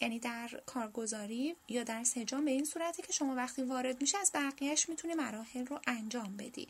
یعنی 0.00 0.18
در 0.18 0.60
کارگزاری 0.66 1.56
یا 1.68 1.82
در 1.82 2.04
سجام 2.04 2.44
به 2.44 2.50
این 2.50 2.64
صورتی 2.64 3.02
که 3.02 3.12
شما 3.12 3.34
وقتی 3.34 3.62
وارد 3.62 4.00
میشه 4.00 4.18
از 4.18 4.30
بقیهش 4.34 4.88
می‌تونی 4.88 5.14
مراحل 5.14 5.66
رو 5.66 5.80
انجام 5.86 6.36
بدی. 6.36 6.68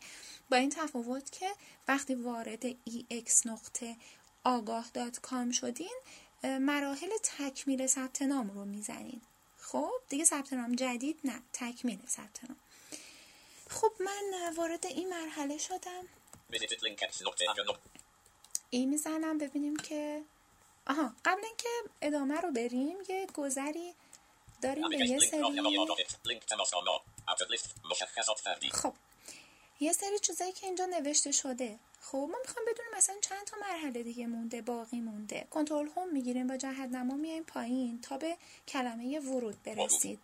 با 0.51 0.57
این 0.57 0.69
تفاوت 0.69 1.31
که 1.31 1.49
وقتی 1.87 2.15
وارد 2.15 2.71
ex 3.11 3.45
نقطه 3.45 3.95
آگاه 4.43 4.89
دات 4.93 5.19
کام 5.19 5.51
شدین 5.51 5.95
مراحل 6.43 7.09
تکمیل 7.23 7.87
ثبت 7.87 8.21
نام 8.21 8.49
رو 8.49 8.65
می‌زنین. 8.65 9.21
خب 9.59 9.91
دیگه 10.09 10.23
ثبت 10.25 10.53
نام 10.53 10.75
جدید 10.75 11.19
نه 11.23 11.41
تکمیل 11.53 11.99
ثبت 12.07 12.43
نام. 12.49 12.57
خب 13.69 13.91
من 13.99 14.53
وارد 14.57 14.85
این 14.85 15.09
مرحله 15.09 15.57
شدم. 15.57 16.03
این 18.69 18.89
می‌زنم 18.89 19.37
ببینیم 19.37 19.75
که 19.75 20.21
آها 20.87 21.13
قبل 21.25 21.45
اینکه 21.45 21.69
ادامه 22.01 22.41
رو 22.41 22.51
بریم 22.51 22.97
یه 23.09 23.27
گذری 23.33 23.93
داریم 24.61 24.89
به 24.89 24.97
یه 24.97 25.19
سری 25.19 25.41
خب 28.69 28.93
یه 29.79 29.93
سری 29.93 30.19
چیزایی 30.19 30.51
که 30.51 30.65
اینجا 30.65 30.85
نوشته 30.85 31.31
شده. 31.31 31.79
خب 32.01 32.17
ما 32.17 32.37
می‌خوام 32.45 32.65
بدونیم 32.67 32.91
مثلا 32.97 33.15
چند 33.21 33.45
تا 33.45 33.57
مرحله 33.57 34.03
دیگه 34.03 34.27
مونده 34.27 34.61
باقی 34.61 34.99
مونده. 34.99 35.47
کنترل 35.49 35.87
هوم 35.87 36.09
می‌گیریم 36.13 36.47
با 36.47 36.57
جهت 36.57 36.89
نما 36.89 37.15
میایم 37.15 37.43
پایین 37.43 38.01
تا 38.01 38.17
به 38.17 38.37
کلمه 38.67 39.19
ورود 39.19 39.63
برسید. 39.63 40.19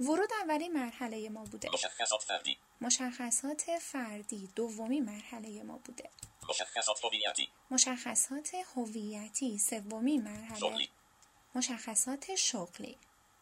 ورود 0.00 0.30
اولین 0.42 0.72
مرحله 0.72 1.28
ما 1.28 1.44
بوده. 1.44 1.70
مشخصات 1.72 2.22
فردی. 2.22 2.58
مشخصات 2.80 3.78
فردی 3.80 4.48
دومی 4.56 5.00
مرحله 5.00 5.62
ما 5.62 5.78
بوده. 5.84 6.10
مشخصات 6.48 7.04
هویتی. 7.04 7.48
مشخصات 7.70 8.50
هویتی 8.76 9.58
سومی 9.58 10.18
مرحله. 10.18 10.58
شغلی. 10.58 10.88
مشخصات 11.54 12.34
شغلی. 12.34 12.96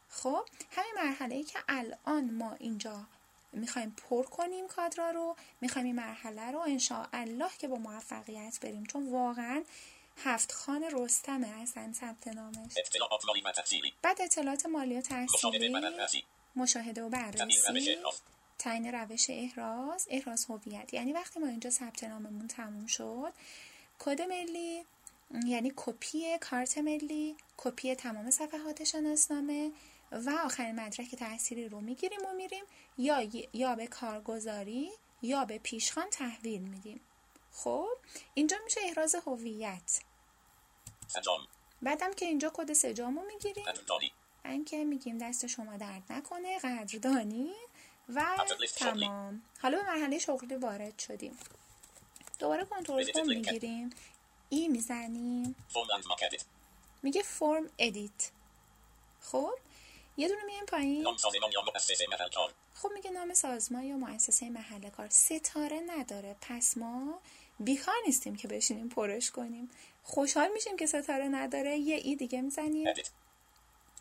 خب 0.09 0.49
همین 0.71 0.93
مرحله 0.97 1.35
ای 1.35 1.45
که 1.45 1.59
الان 1.69 2.31
ما 2.31 2.53
اینجا 2.53 3.07
می‌خوایم 3.53 3.91
پر 3.91 4.23
کنیم 4.23 4.69
کادرا 4.69 5.11
رو 5.11 5.37
می‌خوایم 5.61 5.87
این 5.87 5.97
مرحله 5.97 6.51
رو 6.51 6.59
انشاء 6.59 7.07
الله 7.13 7.51
که 7.59 7.69
با 7.69 7.77
موفقیت 7.77 8.59
بریم. 8.63 8.87
چون 8.87 9.13
واقعا 9.13 9.65
هفت 10.17 10.53
خان 10.53 10.85
رستمه 10.93 11.49
اصلا 11.49 11.93
ثبت 11.93 12.29
نامش. 12.29 12.73
بعد 14.03 14.23
اطلاعات 14.23 14.67
مالی 14.67 14.99
و 14.99 15.01
تحصیلی 15.01 16.25
مشاهده 16.57 17.03
و 17.03 17.09
بررسی. 17.09 17.99
تعیین 18.59 18.95
روش 18.95 19.27
احراز 19.31 20.07
احراز 20.11 20.45
هویت. 20.45 20.95
یعنی 20.95 21.13
وقتی 21.13 21.41
ما 21.41 21.47
اینجا 21.47 21.71
ثبت 21.71 22.05
ناممون 22.05 22.49
تموم 22.49 22.87
شد 22.87 23.33
کد 23.99 24.23
ملی 24.23 24.85
یعنی 25.47 25.73
کپی 25.77 26.39
کارت 26.39 26.79
ملی 26.79 27.37
کپی 27.57 27.95
تمام 27.95 28.31
صفحات 28.31 28.85
شناسنامه 28.85 29.73
و 30.13 30.31
آخرین 30.45 30.81
مدرک 30.81 31.15
تحصیلی 31.15 31.69
رو 31.69 31.81
می‌گیریم 31.81 32.21
و 32.27 32.33
میریم 32.33 32.65
یا 32.99 33.29
یا 33.53 33.75
به 33.75 33.87
کارگزاری 33.87 34.91
یا 35.23 35.45
به 35.45 35.59
پیشخان 35.59 36.11
تحویل 36.11 36.63
میدیم. 36.63 37.01
خب 37.53 37.89
اینجا 38.35 38.57
میشه 38.65 38.81
احراز 38.85 39.15
هویت. 39.15 40.01
بعدم 41.83 42.13
که 42.13 42.27
اینجا 42.27 42.51
کد 42.55 42.73
سجامو 42.73 43.23
می‌گیریم. 43.27 43.65
اینکه 44.45 44.85
میگیم 44.85 45.19
دست 45.19 45.47
شما 45.47 45.77
درد 45.77 46.03
نکنه 46.11 46.59
قدردانی. 46.59 47.53
و 48.09 48.37
تمام. 48.77 49.43
حالا 49.63 49.79
به 49.79 49.85
مرحله 49.85 50.19
شغلی 50.19 50.57
وارد 50.57 50.99
شدیم. 50.99 51.39
دوباره 52.39 52.65
کنترل 52.65 53.13
فرم 53.13 53.27
می‌گیریم. 53.27 53.91
ای 54.49 54.69
می‌زنیم. 54.69 55.55
میگه 57.03 57.23
فرم 57.23 57.71
ادیت 57.79 58.31
خب؟ 59.21 59.53
یه 60.17 60.29
دونه 60.29 60.43
میایم 60.45 60.67
پایین. 60.67 61.05
خب 62.75 62.91
میگه 62.95 63.11
نام 63.11 63.35
سازمان 63.35 63.85
یا 63.85 63.97
مؤسسه 63.97 64.51
محل 64.51 64.91
کار. 64.91 65.09
ستاره 65.09 65.81
نداره. 65.87 66.37
پس 66.41 66.77
ما 66.77 67.21
بیکار 67.61 67.95
نیستیم 68.07 68.37
که 68.37 68.49
بشینیم 68.49 68.89
پرش 68.89 69.31
کنیم. 69.31 69.71
خوشحال 70.03 70.49
میشیم 70.53 70.77
که 70.77 70.87
ستاره 70.87 71.29
نداره. 71.29 71.77
یه 71.77 71.97
ای 71.97 72.17
دیگه 72.17 72.41
می‌زنیم. 72.41 72.89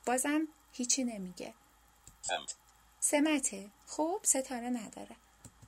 بازم 0.05 0.47
هیچی 0.73 1.03
نمیگه. 1.03 1.53
سمته. 3.03 3.69
خوب 3.87 4.23
ستاره 4.23 4.69
نداره. 4.69 5.15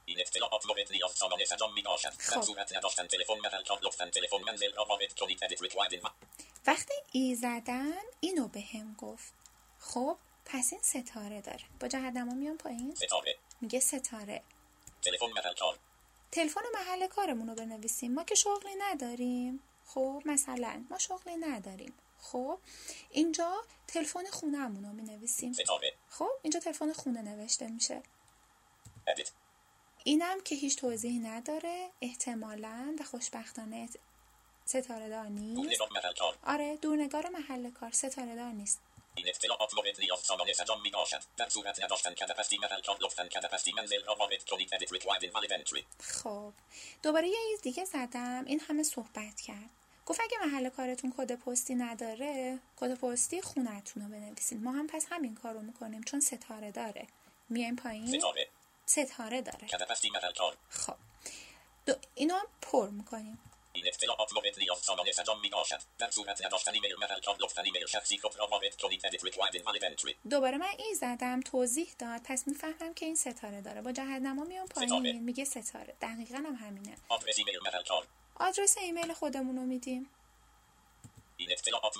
این 0.05 0.19
اطلاعات 0.19 0.65
مورد 0.65 0.91
نیاز 0.91 1.11
سامانه 1.11 1.45
سجام 1.45 1.73
می 1.73 1.81
باشد 1.81 2.09
در 2.09 2.41
صورت 2.41 2.77
نداشتن 2.77 3.07
تلفن 3.07 3.33
مثل 3.33 3.63
کار 3.63 3.79
لطفا 3.83 4.09
تلفن 4.09 4.37
منزل 4.47 4.73
را 4.73 4.85
وارد 4.85 5.13
کنید 5.13 5.39
edit 5.39 5.57
required 5.57 6.09
وقتی 6.67 6.93
ای 7.11 7.35
زدم 7.35 7.93
اینو 8.19 8.47
به 8.47 8.61
هم 8.61 8.95
گفت. 8.99 9.33
خب 9.79 10.17
پس 10.45 10.73
این 10.73 10.81
ستاره 10.81 11.41
داره. 11.41 11.63
با 11.79 11.87
جهنما 11.87 12.33
میام 12.33 12.57
پایین؟ 12.57 12.95
ستاره. 12.95 13.37
میگه 13.61 13.79
ستاره. 13.79 14.41
تلفن 15.01 15.25
محل 15.25 15.53
کار 15.53 15.79
تلفن 16.31 16.61
محل 16.73 17.07
کارمون 17.07 17.49
رو 17.49 17.55
بنویسیم. 17.55 18.13
ما 18.13 18.23
که 18.23 18.35
شغلی 18.35 18.75
نداریم. 18.77 19.63
خب 19.85 20.21
مثلا 20.25 20.85
ما 20.89 20.97
شغلی 20.97 21.35
نداریم. 21.35 21.93
خب 22.23 22.59
اینجا 23.11 23.63
تلفن 23.87 24.25
خونهمون 24.31 24.85
رو 24.85 24.93
می 24.93 25.01
نویسیم 25.01 25.53
خب 26.09 26.29
اینجا 26.41 26.59
تلفن 26.59 26.93
خونه 26.93 27.21
نوشته 27.21 27.67
میشه. 27.67 28.03
اینم 30.03 30.41
که 30.41 30.55
هیچ 30.55 30.77
توضیحی 30.77 31.19
نداره. 31.19 31.89
احتمالا 32.01 32.95
و 32.99 33.03
خوشبختانه 33.03 33.89
ستاره 34.65 35.09
دار 35.09 35.25
نیست. 35.25 35.81
آره 36.43 36.77
دورنگار 36.77 37.29
محل 37.29 37.71
کار. 37.71 37.91
ستاره 37.91 38.35
دار 38.35 38.51
نیست. 38.51 38.79
این 39.15 39.29
اطلاعات 39.29 39.71
سجام 40.53 40.81
می 40.81 40.89
باشد 40.89 41.23
در 41.37 41.49
صورت 41.49 41.83
نداشتن 41.83 42.13
کدپستی 42.13 42.57
محل 42.57 42.81
کار 42.81 42.97
لطفا 43.01 43.27
کدپستی 43.27 43.73
منزل 43.73 44.03
را 44.03 44.15
وارد 44.15 44.43
کنید. 44.43 44.69
Edit 44.69 44.87
required. 44.87 45.23
Invalid 45.23 45.83
خب. 45.99 46.53
دوباره 47.03 47.27
یه 47.27 47.39
E 47.49 47.61
دیگه 47.61 47.85
زدم. 47.85 48.45
این 48.45 48.59
همه 48.59 48.83
صحبت 48.83 49.41
کرد. 49.41 49.69
گفت 50.05 50.19
اگه 50.23 50.37
محل 50.45 50.69
کارتون 50.69 51.13
کد 51.17 51.35
پستی 51.35 51.75
نداره 51.75 52.59
کد 52.75 52.93
پستی 52.93 53.41
خونتون 53.41 54.03
رو 54.03 54.09
بنویسید 54.09 54.63
ما 54.63 54.71
هم 54.71 54.87
پس 54.87 55.05
همین 55.09 55.35
کار 55.35 55.53
رو 55.53 55.61
می‌کنیم 55.61 56.03
چون 56.03 56.19
ستاره 56.19 56.71
داره. 56.71 57.07
میایم 57.49 57.75
پایین؟ 57.75 58.19
ستاره. 58.19 58.49
ستاره 58.85 59.41
داره. 59.41 59.67
خب. 60.69 60.95
دو 61.85 61.93
اینو 62.15 62.35
هم 62.35 62.47
پر 62.61 62.89
می‌کنیم. 62.89 63.39
این 63.75 63.87
اطلاعات 63.87 64.33
مورد 64.33 64.59
نیاز 64.59 64.77
سامانه 64.77 65.11
سجام 65.11 65.39
می 65.39 65.49
باشد 65.49 65.79
در 65.97 66.11
صورت 66.11 66.45
نداشتن 66.45 66.73
ایمیل 66.73 66.95
محل 66.95 67.19
کار 67.19 67.37
لطفا 67.39 67.61
ایمیل 67.61 67.85
شخصی 67.85 68.17
خود 68.17 68.39
را 68.39 68.47
وارد 68.47 68.75
کنید. 68.75 69.07
edit 69.07 69.19
required 69.19 69.55
invalid 69.55 70.15
دوباره 70.29 70.57
من 70.57 70.71
E 70.77 70.93
زدم 70.93 71.41
توضیح 71.41 71.89
داد. 71.99 72.21
پس 72.23 72.47
می‌فهمم 72.47 72.93
که 72.93 73.05
این 73.05 73.15
ستاره 73.15 73.61
داره. 73.61 73.81
با 73.81 73.91
جهت‌نما 73.91 74.43
میام 74.43 74.67
پایین. 74.67 75.23
میگه 75.23 75.45
ستاره. 75.45 75.95
دقیقا 76.01 76.37
هم 76.37 76.55
همینه. 76.55 76.95
آدرس 77.09 77.37
ایمیل 77.37 77.59
محل 77.63 77.83
کار 77.83 78.07
آدرس 78.35 78.77
ایمیل 78.77 79.13
خودمون 79.13 79.55
رو 79.55 79.65
میدیم. 79.65 80.09
این 81.37 81.51
اطلاعات 81.51 81.93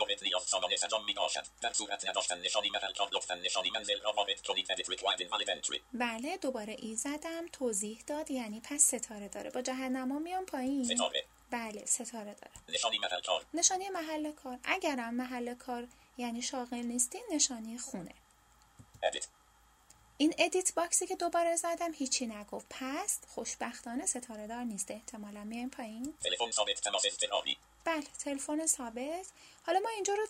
سامانه 0.45 0.75
سجام 0.75 1.05
می 1.05 1.13
باشد 1.13 1.43
در 1.61 1.73
صورت 1.73 2.09
نداشتن 2.09 2.39
نشانی 2.39 2.71
لطفا 3.13 3.35
نشانی 3.35 3.71
منزل 3.71 4.01
را 4.01 4.11
وارد 4.11 4.41
کنید 4.41 4.67
edit 4.71 4.85
required 4.85 5.21
invalid 5.21 5.79
بله 5.93 6.37
دوباره 6.37 6.75
E 6.79 6.95
زدم. 6.95 7.47
توضیح 7.47 8.03
داد 8.07 8.31
یعنی 8.31 8.61
پس 8.63 8.81
ستاره 8.81 9.27
داره. 9.27 9.49
با 9.49 9.61
جهت‌نما 9.61 10.19
میام 10.19 10.45
پایین. 10.45 10.95
ستاره. 10.95 11.25
بله 11.51 11.85
ستاره 11.85 12.33
داره. 12.33 12.51
نشانی 12.69 12.99
محل 12.99 13.21
کار. 13.21 13.45
نشانی 13.53 13.89
محل 13.89 14.31
کار. 14.31 14.59
اگرم 14.63 15.13
محل 15.13 15.53
کار 15.53 15.87
یعنی 16.17 16.41
شاغل 16.41 16.77
نیستی 16.77 17.19
نشانی 17.31 17.77
خونه. 17.77 18.13
Edit. 19.03 19.42
این 20.17 20.33
edit 20.37 20.73
box 20.73 20.99
ی 20.99 21.07
که 21.07 21.15
دوباره 21.15 21.55
زدم 21.55 21.91
هیچی 21.93 22.27
نگفت. 22.27 22.65
پس 22.69 23.19
خوشبختانه 23.27 24.05
ستاره 24.05 24.47
دار 24.47 24.63
نیست. 24.63 24.91
احتمالا 24.91 25.43
میایم 25.43 25.69
پایین. 25.69 26.13
تلفن 26.23 26.51
ثابت 26.51 26.81
تماس 26.81 27.05
اضطراری. 27.05 27.57
بله 27.85 28.03
تلفن 28.19 28.65
ثابت. 28.65 29.27
حالا 29.65 29.79
ما 29.79 29.89
اینجا 29.89 30.13
رو 30.13 30.27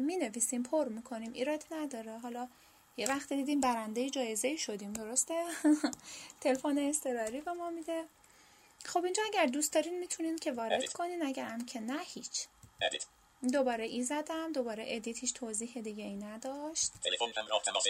می 0.00 0.16
نویسیم 0.16 0.62
پر 0.62 0.88
می‌کنیم. 0.88 1.32
ایراد 1.32 1.64
نداره. 1.70 2.18
حالا 2.18 2.48
یه 2.96 3.08
وقت 3.08 3.32
دیدیم 3.32 3.60
برنده 3.60 4.10
جایزه 4.10 4.56
شدیم 4.56 4.92
درسته؟ 4.92 5.44
تلفن 6.40 6.78
اضطراری 6.78 7.40
به 7.40 7.52
ما 7.52 7.70
میده. 7.70 8.04
خب 8.84 9.04
اینجا 9.04 9.22
اگر 9.26 9.46
دوست 9.46 9.72
دارین 9.72 9.98
می‌تونین 9.98 10.36
که 10.36 10.52
وارد 10.52 10.92
کنین 10.92 11.22
اگر 11.22 11.44
هم 11.44 11.66
که 11.66 11.80
نه 11.80 12.00
هیچ. 12.00 12.46
دوباره 13.52 13.84
ای 13.84 14.02
زدم 14.02 14.52
دوباره 14.52 14.84
ادیت 14.86 15.18
هیچ 15.18 15.34
توضیح 15.34 15.80
دیگه 15.80 16.04
ای 16.04 16.16
نداشت. 16.16 16.92
تلفن 17.04 17.40
همراه 17.42 17.62
تماس 17.62 17.84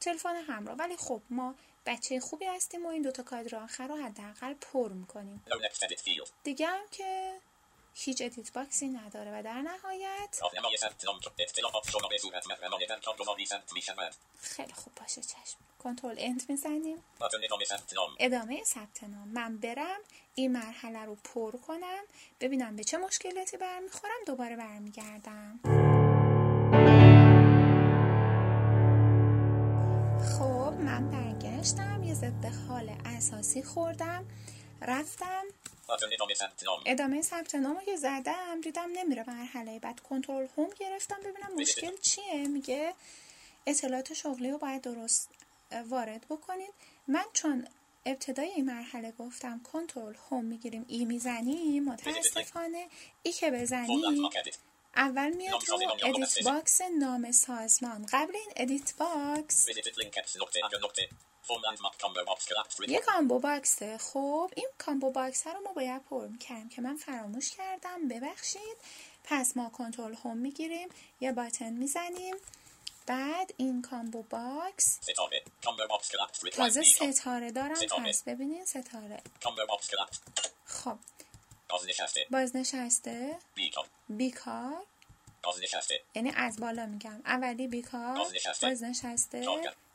تلفن 0.00 0.36
همراه. 0.36 0.76
ولی 0.76 0.96
خب 0.96 1.22
ما 1.30 1.54
بچه 1.86 2.20
خوبی 2.20 2.44
هستیم 2.44 2.86
و 2.86 2.88
این 2.88 3.02
دوتا 3.02 3.22
کادر 3.22 3.56
آخر 3.56 3.88
رو 3.88 3.96
حداقل 3.96 4.54
پر 4.54 4.92
می‌کنیم. 4.92 5.44
دیگه 6.42 6.66
هم 6.66 6.84
که 6.90 7.40
هیچ 7.98 8.22
edit 8.22 8.52
box 8.52 8.79
ی 8.79 8.88
نداره 8.88 9.38
و 9.38 9.42
در 9.42 9.62
نهایت 9.62 10.40
خیلی 14.40 14.72
خوب 14.72 14.94
باشه 14.94 15.20
چشم. 15.20 15.58
Control 15.78 16.14
End 16.18 16.50
می‌زنیم. 16.50 17.04
ادامه 18.18 18.64
ثبت 18.64 19.04
نام. 19.04 19.28
من 19.28 19.56
برم. 19.58 19.98
این 20.34 20.52
مرحله 20.52 21.04
رو 21.04 21.14
پر 21.14 21.56
کنم. 21.56 22.02
ببینم 22.40 22.76
به 22.76 22.84
چه 22.84 22.96
مشکلاتی 22.96 23.56
برمیخورم. 23.56 24.24
دوباره 24.26 24.56
برمیگردم. 24.56 25.60
خب 30.38 30.74
من 30.80 31.10
برگشتم. 31.10 32.02
یه 32.02 32.14
ضدحال 32.14 32.96
اساسی 33.04 33.62
خوردم. 33.62 34.24
رفتم. 34.82 35.44
ادامه 36.86 37.22
ثبت 37.22 37.54
نام 37.54 37.84
که 37.84 37.96
زدم 37.96 38.60
دیدم 38.60 38.90
نمیره 38.92 39.24
مرحله 39.26 39.78
بعد. 39.78 40.00
Control 40.00 40.46
Home 40.56 40.70
گرفتم 40.78 41.16
ببینم 41.20 41.54
مشکل 41.56 41.96
چیه. 41.96 42.48
میگه 42.48 42.94
اطلاعات 43.66 44.14
شغلی 44.14 44.50
رو 44.50 44.58
باید 44.58 44.82
درست 44.82 45.30
وارد 45.88 46.26
بکنید. 46.30 46.74
من 47.08 47.24
چون 47.32 47.68
ابتدای 48.06 48.48
این 48.48 48.64
مرحله 48.64 49.12
گفتم 49.18 49.60
Control 49.72 50.14
Home 50.30 50.44
می‌گیریم 50.44 50.84
E 50.88 51.04
می‌زنیم 51.04 51.84
متاسفانه 51.84 52.88
E 53.22 53.32
که 53.32 53.50
بزنیم 53.50 54.30
اول 54.96 55.30
میاد 55.30 55.68
رو 55.68 55.78
edit 56.04 56.44
box 56.44 56.80
نام 56.80 57.32
سازمان 57.32 58.06
قبل 58.12 58.36
این 58.36 58.52
edit 58.56 58.94
box 58.96 59.66
یه 62.88 63.00
combo 63.00 63.38
box 63.38 63.83
ه 63.83 63.98
خب 63.98 64.50
این 64.56 64.68
combo 64.78 65.10
box 65.10 65.46
رو 65.46 65.60
ما 65.60 65.72
باید 65.72 66.04
پر 66.04 66.26
می‌کنیم 66.26 66.68
که 66.68 66.82
من 66.82 66.96
فراموش 66.96 67.50
کردم. 67.56 68.08
ببخشید. 68.08 68.76
پس 69.24 69.56
ما 69.56 69.70
Control 69.70 70.14
Home 70.14 70.36
می‌گیریم 70.36 70.88
یه 71.20 71.32
button 71.32 71.72
می‌زنیم. 71.72 72.36
بعد 73.06 73.54
این 73.56 73.82
combo 73.82 74.22
box. 74.22 74.98
تازه 76.50 76.82
ستاره 77.12 77.50
دارم. 77.50 77.74
پس 78.04 78.22
ببینین 78.22 78.64
ستاره. 78.64 79.22
خب. 80.64 80.98
بازنشسته. 82.30 83.38
بیکار. 84.08 84.86
یعنی 86.14 86.32
از 86.36 86.60
بالا 86.60 86.86
میگم. 86.86 87.20
اولی 87.24 87.68
بیکار 87.68 88.26
بازنشسته 88.62 89.46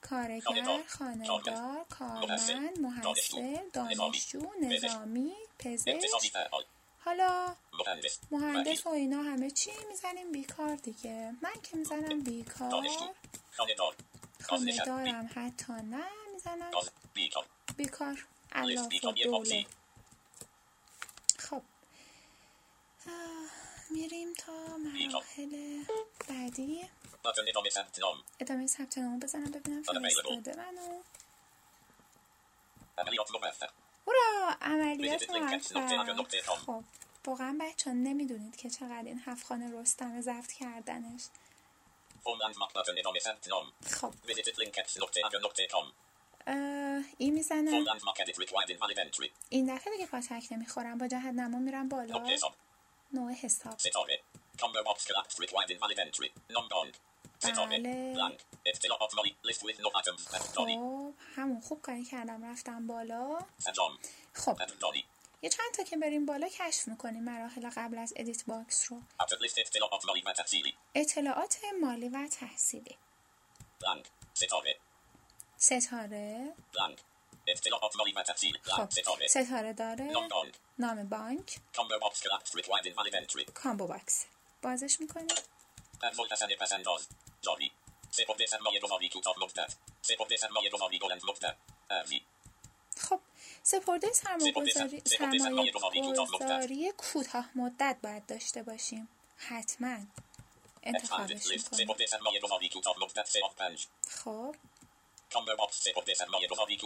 کارگر 0.01 0.83
خانهدار 0.87 1.85
کارمند 1.89 2.79
محصل 2.79 3.57
دانشجو 3.73 4.51
نظامی 4.61 5.33
پزشک. 5.59 6.35
حالا 6.99 7.55
مهندس. 8.31 8.87
و 8.87 8.89
اینا 8.89 9.21
همه 9.23 9.51
چی 9.51 9.71
می‌زنیم 9.89 10.31
بیکار 10.31 10.75
دیگه. 10.75 11.35
من 11.41 11.53
که 11.63 11.77
می‌زنم 11.77 12.19
بیکار. 12.19 12.87
خانه 14.43 14.77
دارم 14.85 15.29
حتی 15.35 15.73
نه 15.73 16.05
می‌زنم. 16.33 16.71
بیکار. 17.77 18.25
علاف 18.51 18.93
دوله 19.01 19.65
خب. 21.37 21.61
میریم 23.91 24.34
تا 24.34 24.77
مراحل 24.77 25.84
بعدی. 26.30 26.82
ادامه 27.47 27.69
ثبت 27.69 27.99
نام 27.99 28.23
ادامه 28.39 28.67
ثبت 28.67 28.97
نام 28.97 29.19
بزنم 29.19 29.51
ببینم 29.51 29.84
فرستاده 29.84 30.56
منو 30.58 31.01
عملیات 32.97 33.32
موفق 33.32 33.69
هورا 34.08 34.56
عملیات 34.62 35.30
موفق. 35.30 36.56
خب 36.56 36.84
واقعا 37.25 37.58
بچه 37.62 37.89
ها 37.89 37.95
نمی‌دونید 37.95 38.56
که 38.56 38.69
چقدر 38.69 39.04
این 39.06 39.21
هفت 39.25 39.45
خانه 39.45 39.82
رستم 39.82 40.21
ضبط 40.21 40.51
کردنش. 40.51 41.21
خب. 43.86 44.13
این 47.17 47.34
می‌زنم. 47.34 47.86
این 49.49 49.75
دفعه 49.75 49.93
دیگه 49.93 50.06
پاتک 50.08 50.47
نمی‌خورم. 50.51 50.97
با 50.97 51.08
جهت 51.08 51.25
نما 51.25 51.60
میرم 51.60 51.89
بالا. 51.89 52.38
نوع 53.13 53.32
حساب. 53.32 53.80
ستاره 53.80 54.21
Combo 54.62 54.84
box 54.88 55.00
collapsed 55.08 55.38
required 55.43 55.71
invalid 55.71 56.00
entry. 56.06 56.30
Non-bound 56.54 56.95
ستاره 57.39 57.80
بله. 57.80 58.15
Blank. 58.15 58.41
اطلاعات 58.65 59.13
مالی 59.15 59.36
with 59.45 59.78
no 59.78 59.89
items 60.02 60.21
Dani 60.21 60.56
خب 60.56 61.13
همون 61.36 61.62
خوب 61.62 61.82
کاری 61.82 62.06
کردم 62.06 62.45
رفتم 62.45 62.88
بالا. 62.88 63.39
انجام 63.67 63.97
خب. 64.34 64.58
یه 65.41 65.50
چند 65.50 65.74
تا 65.74 65.84
که 65.84 65.97
بریم 65.97 66.26
بالا 66.26 66.47
کشف 66.47 66.88
می‌کنیم 66.88 67.24
مراحل 67.24 67.69
قبل 67.69 67.97
از 67.97 68.13
ادیت 68.15 68.45
باکس 68.45 68.91
رو. 68.91 69.02
اطلاعات 69.58 70.06
مالی 70.06 70.21
و 70.21 70.34
تحصیلی. 70.34 70.74
اطلاعات 70.95 71.58
مالی 71.82 72.10
و 72.10 72.28
تحصیلی. 72.28 72.97
Blank. 73.84 74.06
ستاره 74.34 74.78
ستاره. 75.58 76.54
Blank. 76.74 77.11
خب 78.63 78.89
ستاره. 78.89 79.27
داره. 79.73 80.04
نام 80.80 81.10
بانک. 81.10 81.58
combo 83.53 83.88
box 83.88 84.25
بازش 84.62 84.97
سپرده 88.15 88.45
سرمایه 88.45 88.80
گذاری 88.80 89.10
سرمایه 89.10 89.39
ارزی. 91.89 92.21
خب 92.97 93.19
سپرده 93.63 94.13
سرمایه‌گذاری 94.13 95.01
کوتاه 96.97 97.49
مدت. 97.56 97.97
باید 98.04 98.25
داشته 98.25 98.63
باشیم. 98.63 99.08
حتما. 99.38 99.97
انتخابش 100.84 101.47
می‌کنیم. 101.47 101.88
خب. 104.10 104.56
combo 105.34 105.55
box 105.55 105.84
سپرده 105.83 106.13
سرمایه 106.13 106.47
گذاری 106.47 106.77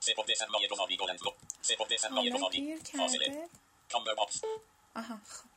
سپرده 0.00 0.34
سرمایه 0.34 0.68
گذاری 0.68 0.96
بلند 0.96 1.18
مدت 1.22 1.34
سپرده 1.62 1.96
سرمایه 1.96 2.30
گذاری 2.30 2.76
فاصله 2.76 3.26
کرده. 3.26 3.48
combo 3.92 4.14
box 4.14 4.40
آها 4.96 5.20
خب. 5.28 5.48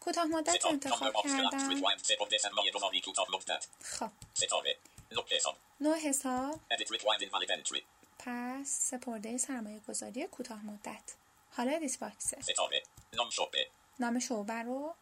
کوتاه 0.00 0.24
مدت 0.24 0.66
انتخاب 0.66 1.14
کردم. 1.24 1.96
سپرده 2.02 2.38
سرمایه 2.38 2.72
گذاری 2.72 3.00
کوتاه 3.00 3.26
مدت 3.32 3.66
خب. 3.82 4.10
ستاره 4.34 4.76
نقطه 5.12 5.36
حساب 5.36 5.56
نوع 5.80 5.96
حساب. 5.96 6.60
Edit 6.72 6.86
required 6.86 7.22
invalid 7.22 7.50
entry 7.50 7.82
پس 8.18 8.68
سپرده 8.90 9.38
سرمایه 9.38 9.80
گذاری 9.88 10.26
کوتاه 10.26 10.64
مدت. 10.64 11.14
حالا 11.56 11.72
edit 11.72 11.98
box 11.98 12.31
ه 12.31 12.42
ستاره 12.42 12.82
نام 13.12 13.30
شعبه 13.30 13.68
نام 14.00 14.18
شعبه 14.18 14.62
رو 14.62 14.94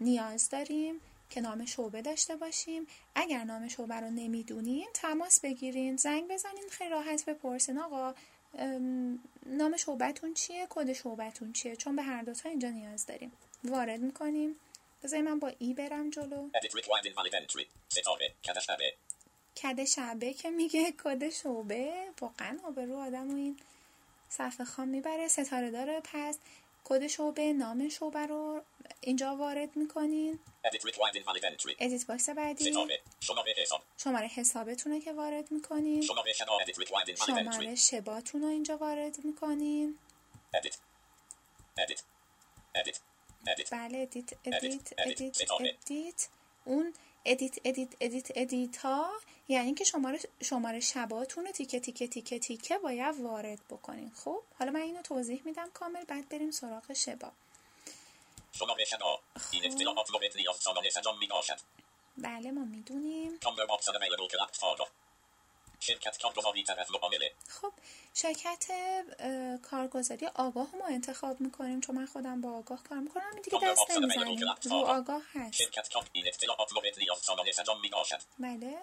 نیاز 0.00 0.48
داریم. 0.48 1.00
که 1.30 1.40
نام 1.40 1.64
شعبه 1.64 2.02
داشته 2.02 2.36
باشیم. 2.36 2.86
اگر 3.14 3.44
نام 3.44 3.68
شعبه 3.68 3.94
رو 3.94 4.10
نمی‌دونین 4.10 4.88
تماس 4.94 5.40
بگیرین 5.40 5.96
زنگ 5.96 6.28
بزنین 6.28 6.68
خیلی 6.70 6.90
راحت 6.90 7.24
بپرسین. 7.24 7.78
آقا 7.78 8.14
ام، 8.58 9.18
نام 9.46 9.76
شعبتون 9.76 10.34
چیه؟ 10.34 10.66
کد 10.70 10.92
شعبتون 10.92 11.52
چیه؟ 11.52 11.76
چون 11.76 11.96
به 11.96 12.02
هر 12.02 12.22
دوتا 12.22 12.48
اینجا 12.48 12.70
نیاز 12.70 13.06
داریم. 13.06 13.32
وارد 13.64 14.00
می‌کنیم. 14.00 14.56
بذاری 15.02 15.22
من 15.22 15.38
با 15.38 15.52
E 15.58 15.74
برم 15.74 16.10
جلو. 16.10 16.50
کد 19.62 19.84
شعبه 19.84 20.32
که 20.32 20.50
میگه 20.50 20.92
کد 21.04 21.28
شعبه 21.28 21.92
واقعا 22.20 22.58
آبرو 22.64 22.96
آدم 22.96 23.30
و 23.30 23.36
این 23.36 23.56
صفحه 24.28 24.64
خام 24.64 24.88
می‌بره. 24.88 25.28
ستاره 25.28 25.70
داره 25.70 26.00
پس 26.04 26.38
کد 26.84 27.06
شعبه 27.06 27.52
نام 27.52 27.88
شعبه 27.88 28.26
رو 28.26 28.62
اینجا 29.00 29.36
وارد 29.36 29.76
می‌کنین؟ 29.76 30.38
edit 31.80 32.06
box 32.06 32.28
بعدی. 32.28 32.72
شماره 33.20 33.54
حساب. 33.56 33.82
شماره 33.96 34.26
حسابتون 34.26 34.92
رو 34.92 35.00
که 35.00 35.12
وارد 35.12 35.52
می‌کنین. 35.52 36.02
شماره 36.02 36.32
شماره 36.32 37.74
شباتون 37.74 38.42
رو 38.42 38.48
اینجا 38.48 38.76
وارد 38.76 39.24
می‌کنین. 39.24 39.98
Edit. 40.56 40.76
Edit. 41.82 42.00
Edit. 42.80 42.96
Edit. 43.46 43.70
بله 43.70 43.98
edit 43.98 44.32
edit 44.44 44.92
edit،. 44.98 45.50
edit 45.60 46.28
اون 46.64 46.94
edit 47.28 47.58
edit 47.64 47.94
edit 48.00 48.28
edit 48.34 48.76
ها 48.76 49.10
یعنی 49.48 49.74
که 49.74 49.84
شماره 49.84 50.18
شماره 50.42 50.80
شباتون 50.80 51.46
رو 51.46 51.52
تیکه 51.52 51.80
تیکه 51.80 52.08
تیکه 52.08 52.38
تیکه 52.38 52.78
باید 52.78 53.20
وارد 53.20 53.58
بکنین. 53.70 54.12
خب 54.24 54.42
حالا 54.58 54.70
من 54.70 54.80
اینو 54.80 55.02
توضیح 55.02 55.42
میدم 55.44 55.70
کامل 55.74 56.04
بعد 56.04 56.28
بریم 56.28 56.50
سراغ 56.50 56.92
شبا. 56.92 57.32
شماره 58.52 58.84
این 59.52 59.64
اطلاعات 59.64 60.10
باشد 61.26 61.58
بله 62.18 62.50
ما 62.50 62.64
می‌دونیم. 62.64 63.38
شرکت 65.80 66.18
خب 67.48 67.72
شرکت 68.14 68.66
کارگزاری 69.62 70.26
آگاه 70.26 70.76
ما 70.76 70.86
انتخاب 70.86 71.40
می‌کنیم. 71.40 71.80
چون 71.80 71.96
من 71.96 72.06
خودم 72.06 72.40
با 72.40 72.52
آگاه 72.52 72.82
کار 72.82 72.98
می‌کنم. 72.98 73.30
این 73.32 73.42
دیگه 73.42 73.58
دست 73.60 73.90
نمی‌زنیم. 73.90 74.38
رو 74.62 74.76
آگاه 74.76 75.22
هست. 75.32 75.54
بله. 78.38 78.78